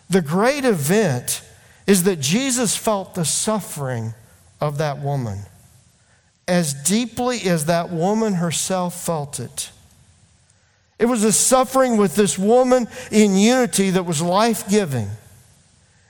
The 0.09 0.23
great 0.23 0.65
event 0.65 1.43
is 1.87 2.05
that 2.05 2.21
Jesus 2.21 2.77
felt 2.77 3.15
the 3.15 3.25
suffering 3.25 4.15
of 4.61 4.79
that 4.79 4.99
woman 4.99 5.41
as 6.49 6.75
deeply 6.75 7.43
as 7.43 7.67
that 7.67 7.91
woman 7.91 8.35
herself 8.35 9.05
felt 9.05 9.41
it. 9.41 9.71
It 10.99 11.07
was 11.07 11.23
the 11.23 11.33
suffering 11.33 11.97
with 11.97 12.17
this 12.17 12.39
woman 12.39 12.89
in 13.11 13.37
unity 13.37 13.91
that 13.91 14.05
was 14.05 14.23
life 14.23 14.69
giving 14.69 15.11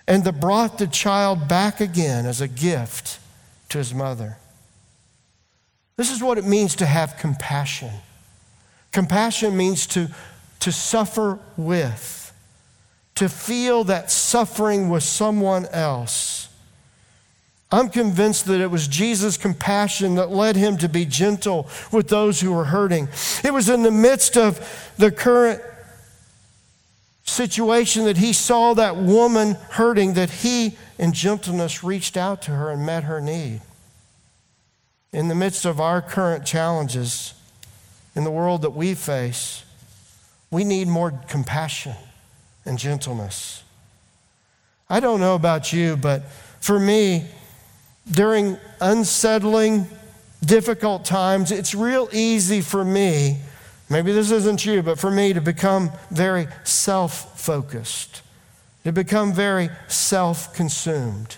and 0.07 0.22
that 0.25 0.40
brought 0.40 0.79
the 0.79 0.87
child 0.87 1.49
back 1.49 1.81
again 1.81 2.27
as 2.27 2.40
a 2.40 2.49
gift 2.49 3.18
to 3.70 3.79
his 3.79 3.92
mother. 3.92 4.38
This 5.96 6.12
is 6.12 6.22
what 6.22 6.38
it 6.38 6.44
means 6.44 6.77
to 6.77 6.87
have 6.87 7.16
compassion. 7.18 7.90
Compassion 8.92 9.57
means 9.57 9.87
to, 9.88 10.09
to 10.61 10.70
suffer 10.70 11.38
with, 11.57 12.33
to 13.16 13.29
feel 13.29 13.85
that 13.85 14.11
suffering 14.11 14.88
with 14.88 15.03
someone 15.03 15.66
else 15.66 16.49
I'm 17.70 17.88
convinced 17.88 18.46
that 18.46 18.61
it 18.61 18.70
was 18.70 18.87
Jesus' 18.87 19.37
compassion 19.37 20.14
that 20.14 20.31
led 20.31 20.55
him 20.55 20.76
to 20.79 20.88
be 20.88 21.05
gentle 21.05 21.68
with 21.90 22.09
those 22.09 22.40
who 22.40 22.52
were 22.52 22.66
hurting. 22.66 23.09
It 23.42 23.52
was 23.52 23.68
in 23.68 23.83
the 23.83 23.90
midst 23.90 24.37
of 24.37 24.94
the 24.98 25.11
current 25.11 25.61
situation 27.24 28.05
that 28.05 28.16
he 28.16 28.33
saw 28.33 28.74
that 28.74 28.96
woman 28.96 29.55
hurting 29.70 30.14
that 30.14 30.31
he, 30.31 30.76
in 30.96 31.12
gentleness, 31.12 31.83
reached 31.83 32.16
out 32.16 32.40
to 32.42 32.52
her 32.52 32.70
and 32.70 32.87
met 32.87 33.05
her 33.05 33.20
need. 33.20 33.61
In 35.12 35.26
the 35.26 35.35
midst 35.35 35.64
of 35.64 35.81
our 35.81 36.00
current 36.00 36.46
challenges, 36.46 37.35
in 38.14 38.22
the 38.22 38.31
world 38.31 38.62
that 38.62 38.70
we 38.70 38.94
face, 38.94 39.64
we 40.52 40.62
need 40.62 40.87
more 40.87 41.11
compassion 41.29 41.94
and 42.64 42.79
gentleness. 42.79 43.64
I 44.88 45.00
don't 45.00 45.18
know 45.18 45.35
about 45.35 45.72
you, 45.72 45.96
but 45.96 46.22
for 46.61 46.79
me, 46.79 47.26
during 48.11 48.59
unsettling, 48.81 49.87
difficult 50.45 51.05
times, 51.05 51.51
it's 51.51 51.75
real 51.75 52.09
easy 52.12 52.61
for 52.61 52.85
me, 52.85 53.38
maybe 53.90 54.12
this 54.12 54.31
isn't 54.31 54.64
you, 54.64 54.83
but 54.83 54.99
for 54.99 55.11
me 55.11 55.33
to 55.33 55.40
become 55.40 55.90
very 56.11 56.47
self 56.64 57.38
focused, 57.40 58.23
to 58.85 58.92
become 58.92 59.33
very 59.33 59.71
self 59.88 60.55
consumed. 60.55 61.37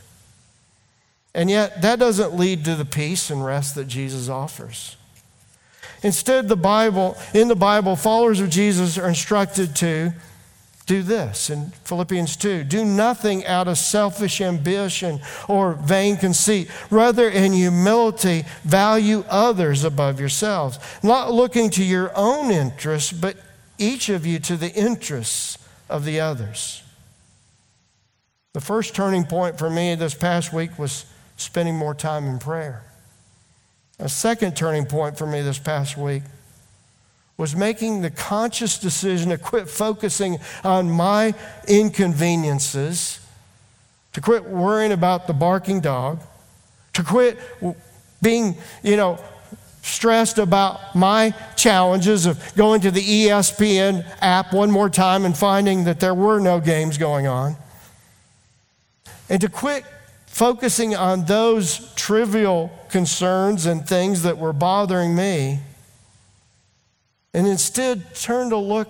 And 1.35 1.49
yet, 1.51 1.83
that 1.83 1.99
doesn't 1.99 2.35
lead 2.37 2.65
to 2.65 2.75
the 2.75 2.85
peace 2.85 3.31
and 3.31 3.45
rest 3.45 3.75
that 3.77 3.87
Jesus 3.87 4.29
offers. 4.29 4.97
Instead, 6.03 6.49
the 6.49 6.57
Bible, 6.57 7.17
in 7.35 7.49
the 7.49 7.57
Bible, 7.57 7.97
followers 7.97 8.41
of 8.41 8.51
Jesus 8.51 8.99
are 8.99 9.09
instructed 9.09 9.75
to 9.77 10.13
do 10.89 11.03
this 11.03 11.51
in 11.51 11.67
Philippians 11.85 12.35
2 12.37 12.65
do 12.65 12.85
nothing 12.85 13.47
out 13.47 13.69
of 13.69 13.79
selfish 13.79 14.41
ambition 14.41 15.21
or 15.47 15.75
vain 15.75 16.17
conceit. 16.17 16.69
Rather, 16.91 17.29
in 17.29 17.53
humility, 17.53 18.45
value 18.65 19.23
others 19.29 19.85
above 19.85 20.19
yourselves, 20.19 20.79
not 21.03 21.33
looking 21.33 21.71
to 21.71 21.85
your 21.85 22.11
own 22.17 22.51
interests, 22.51 23.13
but 23.13 23.37
each 23.77 24.09
of 24.09 24.27
you 24.27 24.39
to 24.41 24.57
the 24.57 24.73
interests 24.73 25.59
of 25.89 26.05
the 26.05 26.19
others. 26.19 26.83
The 28.55 28.61
first 28.61 28.95
turning 28.95 29.25
point 29.25 29.59
for 29.59 29.71
me 29.71 29.95
this 29.95 30.15
past 30.15 30.53
week 30.53 30.79
was 30.79 31.05
spending 31.37 31.77
more 31.77 31.95
time 31.95 32.27
in 32.27 32.39
prayer. 32.39 32.83
A 34.01 34.09
second 34.09 34.57
turning 34.57 34.87
point 34.87 35.19
for 35.19 35.27
me 35.27 35.43
this 35.43 35.59
past 35.59 35.99
week 35.99 36.23
was 37.39 37.55
making 37.55 38.03
the 38.03 38.11
conscious 38.11 38.79
decision 38.79 39.31
to 39.31 39.39
quit 39.39 39.69
focusing 39.69 40.39
on 40.65 40.91
my 40.91 41.33
inconveniences, 41.69 43.21
to 44.13 44.21
quit 44.21 44.45
worrying 44.45 44.91
about 44.91 45.29
the 45.29 45.33
barking 45.33 45.81
dog, 45.81 46.21
to 46.93 47.05
quit 47.05 47.39
being, 48.21 48.57
you 48.83 48.97
know, 48.97 49.19
stressed 49.83 50.39
about 50.39 50.97
my 50.97 51.33
challenges 51.57 52.27
of 52.27 52.43
going 52.57 52.81
to 52.81 52.91
the 52.91 53.01
ESPN 53.01 54.05
app 54.21 54.53
one 54.53 54.71
more 54.71 54.91
time 54.91 55.25
and 55.25 55.37
finding 55.37 55.85
that 55.85 56.01
there 56.01 56.15
were 56.15 56.41
no 56.41 56.59
games 56.59 56.99
going 56.99 57.29
on. 57.29 57.55
And 59.29 59.41
to 59.41 59.49
quit 59.49 59.85
focusing 60.27 60.97
on 60.97 61.27
those 61.27 61.95
trivial 61.95 62.73
concerns 62.91 63.65
and 63.65 63.87
things 63.87 64.25
that 64.25 64.39
were 64.39 64.53
bothering 64.53 65.15
me, 65.15 65.61
and 67.39 67.47
instead 67.47 68.17
turn 68.17 68.51
to 68.51 68.57
look 68.57 68.89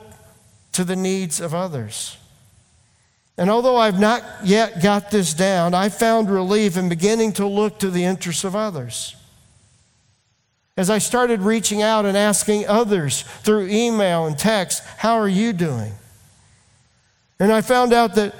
to 0.72 0.82
the 0.82 0.96
needs 0.96 1.38
of 1.38 1.52
others. 1.52 2.16
And 3.36 3.50
although 3.50 3.76
I've 3.76 4.00
not 4.00 4.24
yet 4.42 4.82
got 4.82 5.10
this 5.10 5.34
down, 5.34 5.74
I 5.74 5.90
found 5.90 6.30
relief 6.30 6.78
in 6.78 6.88
beginning 6.88 7.34
to 7.34 7.46
look 7.46 7.78
to 7.80 7.90
the 7.90 8.04
interests 8.04 8.44
of 8.44 8.56
others. 8.56 9.14
As 10.78 10.88
I 10.88 10.96
started 10.96 11.42
reaching 11.42 11.82
out 11.82 12.06
and 12.06 12.16
asking 12.16 12.66
others 12.66 13.20
through 13.20 13.68
email 13.68 14.24
and 14.24 14.38
text, 14.38 14.82
How 14.96 15.16
are 15.16 15.28
you 15.28 15.52
doing? 15.52 15.92
And 17.38 17.52
I 17.52 17.60
found 17.60 17.92
out 17.92 18.14
that 18.14 18.34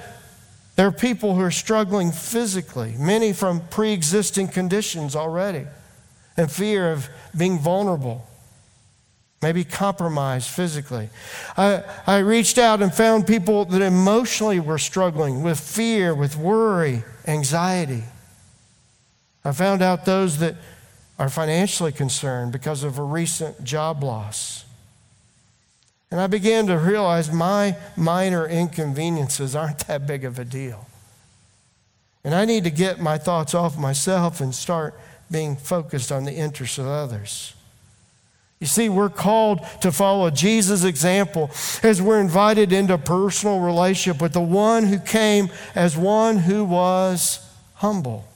there 0.76 0.86
are 0.86 0.92
people 0.92 1.34
who 1.34 1.42
are 1.42 1.50
struggling 1.50 2.12
physically, 2.12 2.94
many 2.98 3.34
from 3.34 3.60
pre 3.68 3.92
existing 3.92 4.48
conditions 4.48 5.14
already, 5.14 5.66
and 6.34 6.50
fear 6.50 6.92
of 6.92 7.10
being 7.36 7.58
vulnerable, 7.58 8.27
maybe 9.40 9.64
compromised 9.64 10.50
physically. 10.50 11.08
I, 11.56 11.82
I 12.06 12.18
reached 12.18 12.58
out 12.58 12.82
and 12.82 12.92
found 12.92 13.26
people 13.26 13.64
that 13.66 13.82
emotionally 13.82 14.60
were 14.60 14.78
struggling 14.78 15.42
with 15.42 15.60
fear, 15.60 16.14
with 16.14 16.36
worry, 16.36 17.04
anxiety. 17.26 18.04
I 19.44 19.52
found 19.52 19.80
out 19.80 20.04
those 20.04 20.38
that 20.38 20.56
are 21.18 21.28
financially 21.28 21.92
concerned 21.92 22.52
because 22.52 22.82
of 22.82 22.98
a 22.98 23.02
recent 23.02 23.64
job 23.64 24.02
loss. 24.02 24.64
And 26.10 26.20
I 26.20 26.26
began 26.26 26.66
to 26.68 26.78
realize 26.78 27.30
my 27.32 27.76
minor 27.96 28.46
inconveniences 28.46 29.54
aren't 29.54 29.86
that 29.86 30.06
big 30.06 30.24
of 30.24 30.38
a 30.38 30.44
deal. 30.44 30.86
And 32.24 32.34
I 32.34 32.44
need 32.44 32.64
to 32.64 32.70
get 32.70 33.00
my 33.00 33.18
thoughts 33.18 33.54
off 33.54 33.78
myself 33.78 34.40
and 34.40 34.54
start 34.54 34.98
being 35.30 35.56
focused 35.56 36.10
on 36.10 36.24
the 36.24 36.32
interests 36.32 36.78
of 36.78 36.86
others. 36.86 37.54
You 38.60 38.66
see, 38.66 38.88
we're 38.88 39.08
called 39.08 39.64
to 39.82 39.92
follow 39.92 40.30
Jesus' 40.30 40.82
example 40.82 41.50
as 41.82 42.02
we're 42.02 42.20
invited 42.20 42.72
into 42.72 42.98
personal 42.98 43.60
relationship 43.60 44.20
with 44.20 44.32
the 44.32 44.40
one 44.40 44.84
who 44.84 44.98
came 44.98 45.48
as 45.76 45.96
one 45.96 46.38
who 46.38 46.64
was 46.64 47.40
humble. 47.74 48.26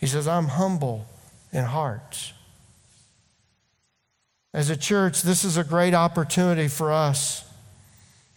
He 0.00 0.06
says, 0.06 0.26
I'm 0.26 0.48
humble 0.48 1.06
in 1.52 1.64
heart. 1.64 2.32
As 4.54 4.70
a 4.70 4.76
church, 4.76 5.20
this 5.20 5.44
is 5.44 5.58
a 5.58 5.64
great 5.64 5.92
opportunity 5.92 6.68
for 6.68 6.90
us 6.90 7.44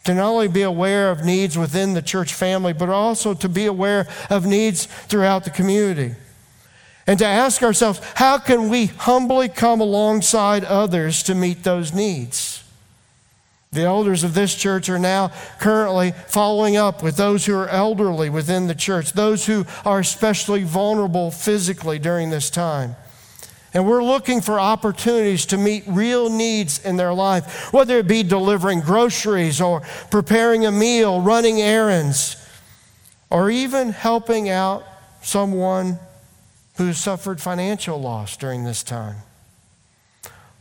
to 0.04 0.14
not 0.14 0.30
only 0.30 0.50
be 0.50 0.64
aware 0.64 1.12
of 1.12 1.24
needs 1.24 1.58
within 1.58 1.94
the 1.94 2.02
church 2.02 2.34
family, 2.34 2.74
but 2.74 2.90
also 2.90 3.34
to 3.34 3.48
be 3.48 3.66
aware 3.66 4.08
of 4.30 4.46
needs 4.46 4.86
throughout 4.86 5.46
the 5.46 5.50
community. 5.50 6.16
And 7.08 7.18
to 7.20 7.26
ask 7.26 7.64
ourselves, 7.64 8.00
how 8.16 8.38
can 8.38 8.70
we 8.70 8.88
humbly 8.88 9.50
come 9.50 9.82
alongside 9.82 10.64
others 10.64 11.24
to 11.24 11.36
meet 11.36 11.64
those 11.64 11.94
needs? 11.94 12.64
The 13.72 13.84
elders 13.84 14.24
of 14.24 14.34
this 14.34 14.56
church 14.56 14.90
are 14.90 14.98
now 14.98 15.32
currently 15.60 16.12
following 16.28 16.76
up 16.76 17.04
with 17.04 17.18
those 17.18 17.46
who 17.46 17.56
are 17.56 17.68
elderly 17.68 18.30
within 18.30 18.66
the 18.66 18.74
church, 18.74 19.14
those 19.14 19.46
who 19.46 19.66
are 19.86 20.00
especially 20.00 20.64
vulnerable 20.64 21.30
physically 21.30 22.00
during 22.00 22.32
this 22.32 22.50
time. 22.50 22.96
And 23.72 23.88
we're 23.88 24.04
looking 24.04 24.42
for 24.42 24.60
opportunities 24.60 25.46
to 25.48 25.58
meet 25.58 25.84
real 25.86 26.32
needs 26.32 26.84
in 26.84 26.98
their 26.98 27.14
life, 27.14 27.72
whether 27.72 28.00
it 28.00 28.08
be 28.08 28.24
delivering 28.24 28.82
groceries 28.82 29.62
or 29.62 29.82
preparing 30.10 30.66
a 30.66 30.72
meal, 30.72 31.22
running 31.22 31.62
errands, 31.62 32.36
or 33.30 33.52
even 33.52 33.92
helping 33.92 34.50
out 34.50 34.84
someone 35.22 36.00
who 36.80 36.94
suffered 36.94 37.42
financial 37.42 38.00
loss 38.00 38.38
during 38.38 38.64
this 38.64 38.84
time. 38.84 39.18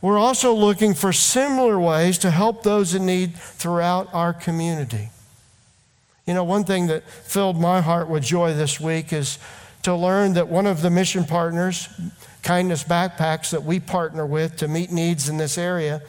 We're 0.01 0.17
also 0.17 0.53
looking 0.53 0.93
for 0.93 1.13
similar 1.13 1.79
ways 1.79 2.17
to 2.17 2.29
help 2.29 2.61
those 2.61 2.93
in 2.93 3.05
need 3.05 3.37
throughout 3.37 4.13
our 4.13 4.33
community. 4.33 5.11
You 6.27 6.33
know, 6.33 6.43
one 6.43 6.65
thing 6.65 6.87
that 6.87 7.09
filled 7.09 7.57
my 7.57 7.79
heart 7.79 8.09
with 8.09 8.21
joy 8.21 8.53
this 8.53 8.81
week 8.81 9.13
is 9.13 9.39
to 9.83 9.95
learn 9.95 10.33
that 10.33 10.49
one 10.49 10.67
of 10.67 10.81
the 10.81 10.89
mission 10.89 11.23
partners, 11.23 11.87
Kindness 12.43 12.83
Backpacks, 12.83 13.51
that 13.51 13.63
we 13.63 13.79
partner 13.79 14.25
with 14.25 14.57
to 14.57 14.67
meet 14.67 14.91
needs 14.91 15.29
in 15.29 15.37
this 15.37 15.57
area, 15.57 16.01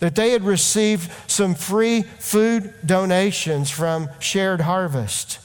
that 0.00 0.14
they 0.14 0.32
had 0.32 0.44
received 0.44 1.10
some 1.26 1.54
free 1.54 2.02
food 2.02 2.74
donations 2.84 3.70
from 3.70 4.10
Shared 4.20 4.60
Harvest. 4.60 5.38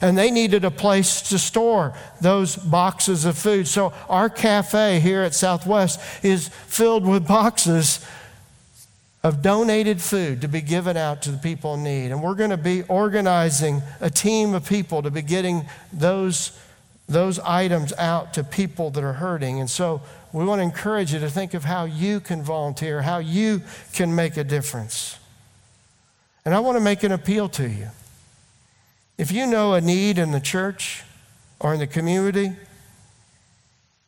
And 0.00 0.16
they 0.16 0.30
needed 0.30 0.64
a 0.64 0.70
place 0.70 1.22
to 1.30 1.38
store 1.38 1.94
those 2.20 2.56
boxes 2.56 3.24
of 3.24 3.38
food. 3.38 3.66
So, 3.66 3.92
our 4.08 4.28
cafe 4.28 5.00
here 5.00 5.22
at 5.22 5.34
Southwest 5.34 6.00
is 6.22 6.48
filled 6.48 7.06
with 7.06 7.26
boxes 7.28 8.06
of 9.22 9.42
donated 9.42 10.00
food 10.00 10.42
to 10.42 10.48
be 10.48 10.60
given 10.60 10.96
out 10.96 11.22
to 11.22 11.30
the 11.30 11.38
people 11.38 11.74
in 11.74 11.82
need. 11.82 12.10
And 12.10 12.22
we're 12.22 12.34
going 12.34 12.50
to 12.50 12.56
be 12.56 12.82
organizing 12.84 13.82
a 14.00 14.10
team 14.10 14.54
of 14.54 14.68
people 14.68 15.02
to 15.02 15.10
be 15.10 15.22
getting 15.22 15.66
those, 15.92 16.56
those 17.08 17.38
items 17.40 17.92
out 17.94 18.34
to 18.34 18.44
people 18.44 18.90
that 18.90 19.02
are 19.02 19.14
hurting. 19.14 19.60
And 19.60 19.70
so, 19.70 20.02
we 20.32 20.44
want 20.44 20.58
to 20.58 20.64
encourage 20.64 21.14
you 21.14 21.20
to 21.20 21.30
think 21.30 21.54
of 21.54 21.64
how 21.64 21.86
you 21.86 22.20
can 22.20 22.42
volunteer, 22.42 23.00
how 23.00 23.18
you 23.18 23.62
can 23.94 24.14
make 24.14 24.36
a 24.36 24.44
difference. 24.44 25.18
And 26.44 26.54
I 26.54 26.60
want 26.60 26.76
to 26.76 26.84
make 26.84 27.02
an 27.02 27.12
appeal 27.12 27.48
to 27.50 27.66
you. 27.66 27.88
If 29.18 29.32
you 29.32 29.46
know 29.46 29.74
a 29.74 29.80
need 29.80 30.18
in 30.18 30.32
the 30.32 30.40
church 30.40 31.02
or 31.58 31.72
in 31.72 31.80
the 31.80 31.86
community, 31.86 32.52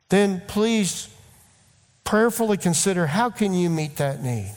then 0.09 0.42
please 0.47 1.09
prayerfully 2.05 2.57
consider 2.57 3.07
how 3.07 3.31
can 3.31 3.55
you 3.55 3.71
meet 3.71 3.97
that 3.97 4.23
need. 4.23 4.53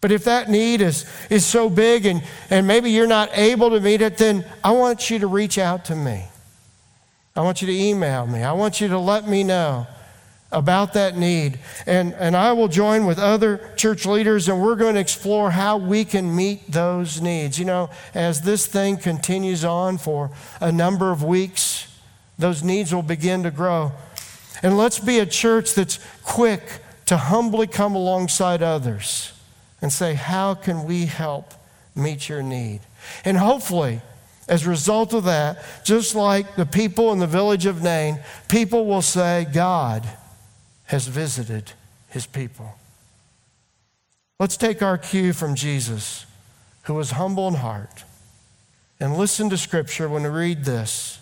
But 0.00 0.12
if 0.12 0.24
that 0.24 0.48
need 0.48 0.80
is, 0.80 1.04
is 1.28 1.44
so 1.44 1.68
big 1.68 2.06
and, 2.06 2.22
and 2.48 2.66
maybe 2.66 2.90
you're 2.90 3.06
not 3.06 3.30
able 3.36 3.70
to 3.70 3.80
meet 3.80 4.00
it, 4.00 4.16
then 4.16 4.46
I 4.64 4.72
want 4.72 5.10
you 5.10 5.18
to 5.18 5.26
reach 5.26 5.58
out 5.58 5.84
to 5.86 5.94
me. 5.94 6.24
I 7.36 7.42
want 7.42 7.60
you 7.60 7.66
to 7.66 7.74
email 7.74 8.26
me. 8.26 8.42
I 8.42 8.52
want 8.52 8.80
you 8.80 8.88
to 8.88 8.98
let 8.98 9.28
me 9.28 9.44
know 9.44 9.86
about 10.52 10.94
that 10.94 11.16
need. 11.16 11.58
And, 11.86 12.12
and 12.14 12.36
I 12.36 12.52
will 12.52 12.68
join 12.68 13.06
with 13.06 13.18
other 13.18 13.72
church 13.76 14.04
leaders 14.04 14.48
and 14.48 14.60
we're 14.60 14.74
going 14.74 14.94
to 14.94 15.00
explore 15.00 15.50
how 15.50 15.76
we 15.76 16.04
can 16.04 16.34
meet 16.34 16.70
those 16.70 17.20
needs. 17.20 17.58
You 17.58 17.66
know, 17.66 17.90
as 18.14 18.42
this 18.42 18.66
thing 18.66 18.96
continues 18.96 19.64
on 19.64 19.98
for 19.98 20.30
a 20.60 20.72
number 20.72 21.10
of 21.12 21.22
weeks, 21.22 21.86
those 22.38 22.62
needs 22.62 22.92
will 22.92 23.02
begin 23.02 23.42
to 23.44 23.50
grow. 23.50 23.92
And 24.62 24.76
let's 24.76 24.98
be 24.98 25.18
a 25.18 25.26
church 25.26 25.74
that's 25.74 25.98
quick 26.24 26.62
to 27.06 27.16
humbly 27.16 27.66
come 27.66 27.94
alongside 27.94 28.62
others 28.62 29.32
and 29.80 29.92
say, 29.92 30.14
How 30.14 30.54
can 30.54 30.84
we 30.84 31.06
help 31.06 31.54
meet 31.94 32.28
your 32.28 32.42
need? 32.42 32.80
And 33.24 33.38
hopefully, 33.38 34.00
as 34.48 34.66
a 34.66 34.70
result 34.70 35.14
of 35.14 35.24
that, 35.24 35.62
just 35.84 36.14
like 36.14 36.56
the 36.56 36.66
people 36.66 37.12
in 37.12 37.18
the 37.18 37.26
village 37.26 37.66
of 37.66 37.82
Nain, 37.82 38.18
people 38.48 38.84
will 38.84 39.02
say, 39.02 39.46
God 39.52 40.06
has 40.90 41.06
visited 41.06 41.70
his 42.08 42.26
people. 42.26 42.74
Let's 44.40 44.56
take 44.56 44.82
our 44.82 44.98
cue 44.98 45.32
from 45.32 45.54
Jesus, 45.54 46.26
who 46.82 46.94
was 46.94 47.12
humble 47.12 47.46
in 47.46 47.54
heart, 47.54 48.02
and 48.98 49.16
listen 49.16 49.48
to 49.50 49.56
Scripture 49.56 50.08
when 50.08 50.24
we 50.24 50.28
read 50.28 50.64
this 50.64 51.20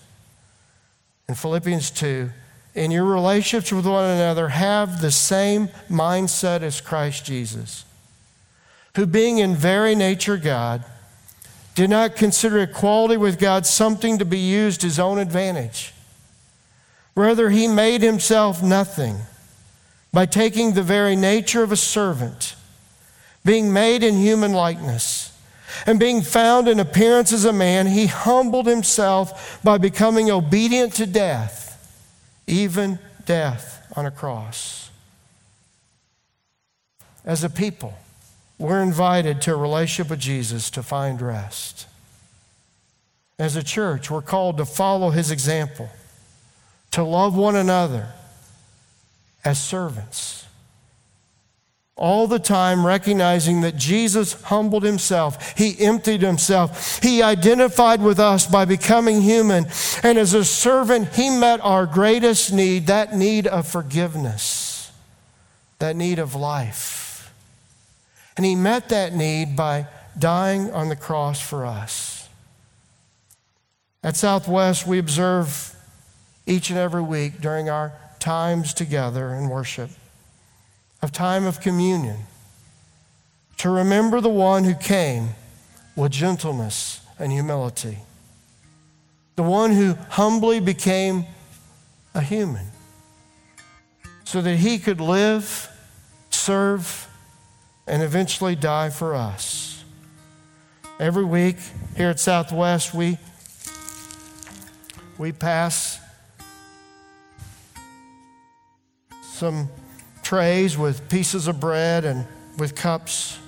in 1.29 1.35
Philippians 1.35 1.91
2. 1.91 2.31
In 2.77 2.91
your 2.91 3.05
relationships 3.05 3.71
with 3.71 3.85
one 3.85 4.07
another, 4.07 4.49
have 4.49 5.03
the 5.03 5.11
same 5.11 5.69
mindset 5.91 6.63
as 6.63 6.81
Christ 6.81 7.27
Jesus, 7.27 7.85
who, 8.97 9.05
being 9.05 9.37
in 9.37 9.55
very 9.55 9.95
nature 9.95 10.39
God, 10.39 10.83
did 11.75 11.91
not 11.91 12.17
consider 12.17 12.61
equality 12.61 13.19
with 13.19 13.39
God 13.39 13.67
something 13.67 14.17
to 14.17 14.25
be 14.25 14.39
used 14.39 14.81
his 14.81 14.99
own 14.99 15.19
advantage. 15.19 15.93
Rather, 17.15 17.51
he 17.51 17.69
made 17.69 18.01
himself 18.01 18.63
nothing 18.63 19.19
by 20.13 20.27
taking 20.27 20.73
the 20.73 20.83
very 20.83 21.17
nature 21.17 21.63
of 21.63 21.73
a 21.73 21.77
servant, 21.77 22.55
being 23.45 23.73
made 23.73 24.03
in 24.03 24.17
human 24.17 24.53
likeness, 24.53 25.37
and 25.87 26.01
being 26.01 26.23
found 26.23 26.67
in 26.67 26.81
appearance 26.81 27.33
as 27.33 27.45
a 27.45 27.53
man, 27.53 27.87
he 27.87 28.07
humbled 28.07 28.67
himself 28.67 29.61
by 29.63 29.79
becoming 29.79 30.31
obedient 30.31 30.95
to 30.95 31.07
death, 31.07 31.67
even 32.47 32.99
death 33.27 33.93
on 33.97 34.07
a 34.07 34.11
cross. 34.11 34.91
As 37.25 37.45
a 37.45 37.51
people, 37.51 37.99
we're 38.59 38.83
invited 38.83 39.43
to 39.43 39.53
a 39.53 39.57
relationship 39.57 40.11
with 40.11 40.21
Jesus 40.21 40.71
to 40.71 40.83
find 40.83 41.21
rest. 41.21 41.87
As 43.39 43.55
a 43.55 43.63
church, 43.63 44.11
we're 44.11 44.23
called 44.23 44.57
to 44.57 44.65
follow 44.65 45.11
his 45.11 45.31
example 45.31 45.91
to 46.91 47.05
love 47.05 47.37
one 47.37 47.55
another 47.55 48.09
as 49.49 49.59
servants. 49.59 50.47
All 51.97 52.27
the 52.27 52.39
time 52.39 52.85
recognizing 52.85 53.63
that 53.63 53.77
Jesus 53.77 54.35
humbled 54.43 54.83
himself. 54.85 55.57
He 55.57 55.75
emptied 55.81 56.21
himself. 56.21 57.03
He 57.03 57.23
identified 57.23 58.03
with 58.03 58.21
us 58.21 58.47
by 58.47 58.67
becoming 58.67 59.23
human. 59.23 59.67
And 60.03 60.19
as 60.19 60.35
a 60.35 60.45
servant, 60.45 61.15
he 61.15 61.31
met 61.31 61.61
our 61.63 61.87
greatest 61.87 62.53
need 62.53 62.89
that 62.89 63.17
need 63.17 63.47
of 63.47 63.67
forgiveness, 63.67 64.93
that 65.79 65.97
need 65.97 66.19
of 66.19 66.35
life. 66.35 67.33
And 68.37 68.45
he 68.45 68.55
met 68.55 68.91
that 68.91 69.15
need 69.15 69.57
by 69.57 69.87
dying 70.17 70.71
on 70.73 70.91
the 70.91 70.97
cross 70.97 71.41
for 71.41 71.65
us. 71.65 72.29
At 74.05 74.15
Southwest, 74.15 74.87
we 74.87 74.99
observe 74.99 75.75
each 76.47 76.69
and 76.69 76.79
every 76.79 77.03
week 77.03 77.41
during 77.41 77.71
our 77.71 77.93
times 78.19 78.75
together 78.75 79.35
in 79.35 79.49
worship, 79.49 79.91
a 81.03 81.09
time 81.09 81.47
of 81.47 81.61
communion, 81.61 82.17
to 83.59 83.71
remember 83.71 84.21
the 84.21 84.29
one 84.29 84.65
who 84.65 84.75
came 84.75 85.31
with 85.97 86.13
gentleness 86.13 87.01
and 87.19 87.33
humility, 87.33 87.99
the 89.37 89.43
one 89.43 89.73
who 89.73 89.95
humbly 90.11 90.61
became 90.61 91.27
a 92.15 92.21
human 92.21 92.67
so 94.25 94.43
that 94.43 94.57
he 94.57 94.79
could 94.79 95.01
live, 95.01 95.71
serve, 96.31 97.09
and 97.87 98.03
eventually 98.03 98.55
die 98.55 98.91
for 98.91 99.15
us. 99.15 99.83
Every 101.01 101.25
week 101.25 101.57
here 101.97 102.11
at 102.11 102.21
Southwest, 102.21 102.93
we, 102.93 103.19
we 105.17 105.33
pass 105.33 105.99
some 109.39 109.69
trays 110.23 110.77
with 110.77 111.09
pieces 111.09 111.47
of 111.47 111.61
bread 111.61 112.05
and 112.05 112.27
with 112.59 112.75
cups 112.75 113.39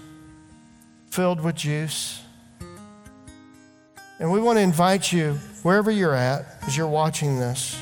filled 1.11 1.41
with 1.41 1.57
juice. 1.57 2.23
And 4.21 4.31
we 4.31 4.41
want 4.41 4.59
to 4.59 4.63
invite 4.63 5.13
you, 5.13 5.33
wherever 5.65 5.91
you're 5.91 6.15
at, 6.15 6.47
as 6.63 6.77
you're 6.77 6.87
watching 6.87 7.41
this, 7.41 7.77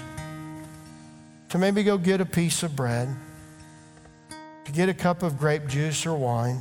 to 1.51 1.59
maybe 1.59 1.83
go 1.83 1.99
get 1.99 2.23
a 2.23 2.25
piece 2.25 2.63
of 2.63 2.75
bread, 2.75 3.15
to 4.65 4.73
get 4.73 4.89
a 4.89 4.95
cup 4.95 5.23
of 5.23 5.39
grape 5.39 5.67
juice 5.67 6.07
or 6.07 6.15
wine. 6.15 6.61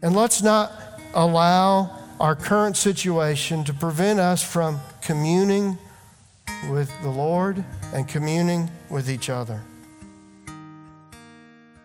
And 0.00 0.16
let's 0.16 0.40
not 0.42 0.72
allow 1.12 1.94
our 2.18 2.34
current 2.34 2.76
situation 2.78 3.64
to 3.64 3.74
prevent 3.74 4.18
us 4.18 4.42
from 4.42 4.80
communing 5.02 5.76
with 6.70 6.90
the 7.02 7.10
Lord 7.10 7.64
and 7.92 8.06
communing 8.06 8.70
with 8.88 9.10
each 9.10 9.30
other. 9.30 9.60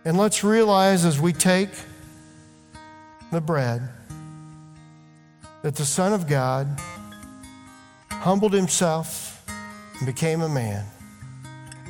And 0.04 0.18
let's 0.18 0.44
realize 0.44 1.06
as 1.06 1.20
we 1.20 1.34
take 1.34 1.70
the 3.32 3.42
bread 3.42 3.88
that 5.64 5.76
the 5.76 5.86
Son 5.86 6.14
of 6.14 6.28
God 6.28 6.68
humbled 8.12 8.54
himself 8.54 9.44
and 9.98 10.06
became 10.06 10.42
a 10.42 10.50
man, 10.50 10.86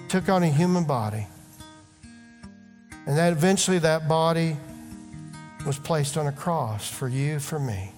took 0.07 0.29
on 0.29 0.43
a 0.43 0.49
human 0.49 0.85
body, 0.85 1.27
and 3.05 3.17
that 3.17 3.33
eventually 3.33 3.79
that 3.79 4.07
body 4.07 4.55
was 5.65 5.77
placed 5.79 6.17
on 6.17 6.27
a 6.27 6.31
cross 6.31 6.89
for 6.89 7.07
you, 7.07 7.39
for 7.39 7.59
me. 7.59 7.94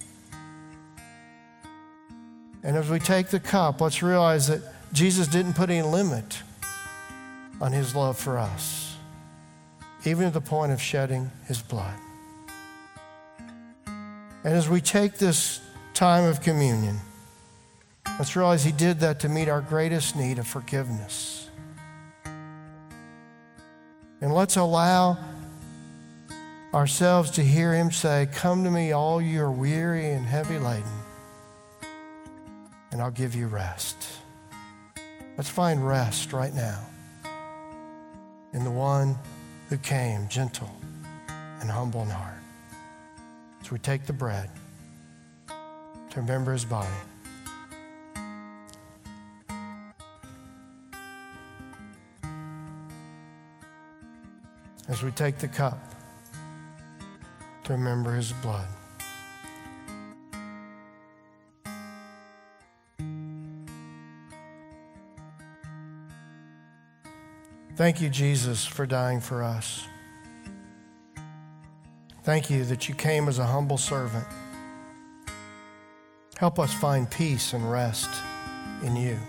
And 2.67 2.75
as 2.75 2.89
we 2.89 2.99
take 2.99 3.27
the 3.29 3.39
cup, 3.39 3.79
let's 3.79 4.03
realize 4.03 4.47
that 4.49 4.61
Jesus 4.91 5.25
didn't 5.27 5.53
put 5.53 5.69
any 5.69 5.81
limit 5.81 6.43
on 7.61 7.71
his 7.71 7.95
love 7.95 8.19
for 8.19 8.37
us, 8.37 8.97
even 10.03 10.25
to 10.25 10.31
the 10.31 10.41
point 10.41 10.73
of 10.73 10.81
shedding 10.81 11.31
his 11.45 11.61
blood. 11.61 11.97
And 13.85 14.53
as 14.53 14.67
we 14.67 14.81
take 14.81 15.17
this 15.17 15.61
time 15.93 16.25
of 16.25 16.41
communion, 16.41 16.99
let's 18.19 18.35
realize 18.35 18.65
he 18.65 18.73
did 18.73 18.99
that 18.99 19.21
to 19.21 19.29
meet 19.29 19.47
our 19.47 19.61
greatest 19.61 20.17
need 20.17 20.37
of 20.37 20.45
forgiveness. 20.45 21.49
And 24.19 24.33
let's 24.33 24.57
allow 24.57 25.17
ourselves 26.73 27.31
to 27.31 27.43
hear 27.43 27.73
him 27.73 27.91
say, 27.91 28.27
Come 28.33 28.65
to 28.65 28.71
me, 28.71 28.91
all 28.91 29.21
you 29.21 29.41
are 29.41 29.51
weary 29.51 30.09
and 30.09 30.25
heavy 30.25 30.59
laden, 30.59 30.83
and 32.91 33.01
I'll 33.01 33.11
give 33.11 33.35
you 33.35 33.47
rest. 33.47 33.97
Let's 35.37 35.49
find 35.49 35.85
rest 35.87 36.33
right 36.33 36.53
now 36.53 36.79
in 38.53 38.63
the 38.63 38.71
one 38.71 39.15
who 39.69 39.77
came 39.77 40.27
gentle 40.29 40.71
and 41.59 41.69
humble 41.69 42.01
in 42.01 42.09
heart. 42.09 42.33
So 43.63 43.69
we 43.73 43.79
take 43.79 44.05
the 44.05 44.13
bread 44.13 44.49
to 45.47 46.15
remember 46.15 46.53
his 46.53 46.65
body. 46.65 46.87
As 54.87 55.03
we 55.03 55.11
take 55.11 55.37
the 55.37 55.49
cup 55.49 55.77
to 57.65 57.73
remember 57.73 58.15
his 58.15 58.31
blood. 58.31 58.67
Thank 67.77 68.01
you, 68.01 68.09
Jesus, 68.09 68.65
for 68.65 68.87
dying 68.87 69.19
for 69.21 69.43
us. 69.43 69.85
Thank 72.23 72.49
you 72.49 72.65
that 72.65 72.89
you 72.89 72.95
came 72.95 73.27
as 73.27 73.37
a 73.37 73.45
humble 73.45 73.77
servant. 73.77 74.25
Help 76.39 76.57
us 76.57 76.73
find 76.73 77.09
peace 77.09 77.53
and 77.53 77.71
rest 77.71 78.09
in 78.81 78.95
you. 78.95 79.19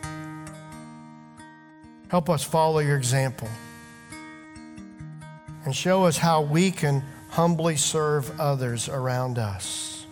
Help 2.11 2.31
us 2.31 2.43
follow 2.43 2.79
your 2.79 2.97
example 2.97 3.51
and 5.67 5.77
show 5.77 6.07
us 6.07 6.17
how 6.17 6.41
we 6.41 6.71
can 6.71 7.05
humbly 7.29 7.77
serve 7.77 8.41
others 8.41 8.89
around 8.89 9.39
us 9.39 10.07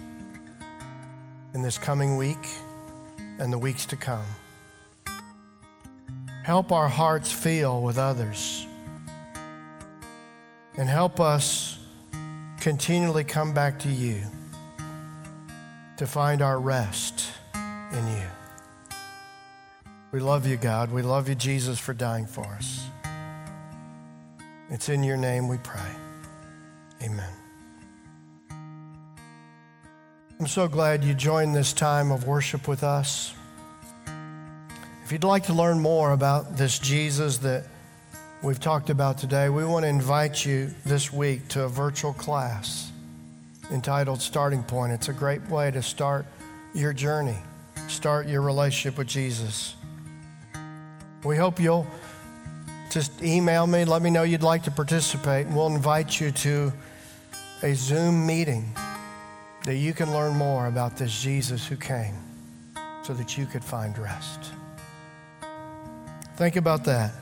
in 1.55 1.62
this 1.62 1.78
coming 1.78 2.18
week 2.18 2.47
and 3.39 3.51
the 3.51 3.59
weeks 3.59 3.87
to 3.87 3.97
come. 3.97 4.26
Help 6.47 6.70
our 6.70 6.88
hearts 6.88 7.32
feel 7.32 7.82
with 7.82 7.99
others. 7.99 8.64
And 10.76 10.88
help 10.88 11.18
us 11.18 11.76
continually 12.61 13.24
come 13.24 13.53
back 13.53 13.80
to 13.80 13.88
you 13.88 14.20
to 15.97 16.07
find 16.07 16.42
our 16.42 16.61
rest 16.61 17.32
in 17.90 18.07
you. 18.07 18.22
We 20.12 20.20
love 20.20 20.47
you, 20.47 20.57
God. 20.57 20.92
We 20.92 21.03
love 21.03 21.28
you, 21.28 21.34
Jesus, 21.34 21.80
for 21.80 21.92
dying 21.92 22.26
for 22.26 22.44
us. 22.44 22.86
It's 24.70 24.88
in 24.88 25.03
your 25.03 25.16
name 25.16 25.49
we 25.49 25.59
pray. 25.59 25.90
Amen. 27.03 27.32
I'm 30.38 30.47
so 30.47 30.68
glad 30.68 31.03
you 31.03 31.12
joined 31.12 31.57
this 31.57 31.72
time 31.72 32.12
of 32.12 32.28
worship 32.28 32.68
with 32.68 32.84
us. 32.84 33.36
If 35.07 35.12
you'd 35.12 35.22
like 35.22 35.44
to 35.44 35.52
learn 35.52 35.78
more 35.78 36.11
about 36.11 36.57
this 36.57 36.80
Jesus 36.80 37.38
that 37.38 37.62
we've 38.42 38.59
talked 38.59 38.90
about 38.90 39.18
today, 39.18 39.48
we 39.48 39.64
want 39.64 39.84
to 39.84 39.88
invite 39.88 40.44
you 40.44 40.74
this 40.84 41.12
week 41.12 41.46
to 41.50 41.62
a 41.62 41.68
virtual 41.68 42.12
class 42.12 42.90
entitled 43.70 44.20
Starting 44.20 44.64
Point. 44.64 44.92
It's 44.92 45.09
a 45.09 45.12
great 45.12 45.48
way 45.48 45.70
to 45.70 45.80
start 45.80 46.26
your 46.74 46.92
journey, 46.92 47.36
start 47.86 48.26
your 48.26 48.42
relationship 48.42 48.98
with 48.98 49.07
Jesus. 49.07 49.76
We 51.22 51.36
hope 51.36 51.61
you'll 51.61 51.86
just 52.90 53.22
email 53.22 53.68
me, 53.68 53.84
let 53.84 54.02
me 54.02 54.11
know 54.11 54.24
you'd 54.24 54.42
like 54.42 54.64
to 54.64 54.72
participate, 54.72 55.46
and 55.46 55.54
we'll 55.54 55.68
invite 55.68 56.20
you 56.20 56.32
to 56.32 56.72
a 57.62 57.76
Zoom 57.76 58.26
meeting 58.26 58.74
that 59.66 59.76
you 59.76 59.94
can 59.94 60.12
learn 60.12 60.34
more 60.34 60.66
about 60.66 60.96
this 60.96 61.22
Jesus 61.22 61.64
who 61.64 61.76
came 61.76 62.16
so 63.04 63.14
that 63.14 63.38
you 63.38 63.46
could 63.46 63.62
find 63.62 63.96
rest. 63.98 64.50
Think 66.37 66.57
about 66.57 66.84
that 66.84 67.12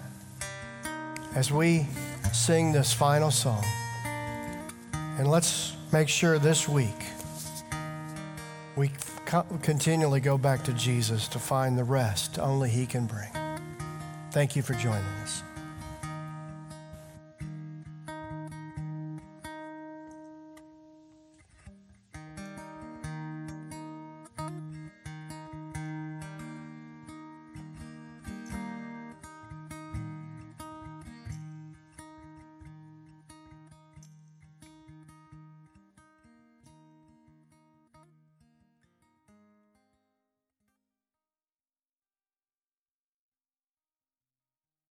as 1.37 1.53
we 1.53 1.87
sing 2.33 2.73
this 2.73 2.93
final 2.93 3.31
song. 3.31 3.65
And 5.19 5.31
let's 5.31 5.77
make 5.93 6.09
sure 6.09 6.41
this 6.41 6.69
week 6.69 6.91
we 8.75 8.91
continually 9.63 10.19
go 10.19 10.37
back 10.37 10.65
to 10.65 10.73
Jesus 10.73 11.29
to 11.29 11.39
find 11.39 11.79
the 11.79 11.85
rest 11.85 12.41
only 12.41 12.69
He 12.69 12.87
can 12.87 13.07
bring. 13.07 13.31
Thank 14.33 14.57
you 14.57 14.63
for 14.63 14.75
joining 14.75 15.05
us. 15.23 15.45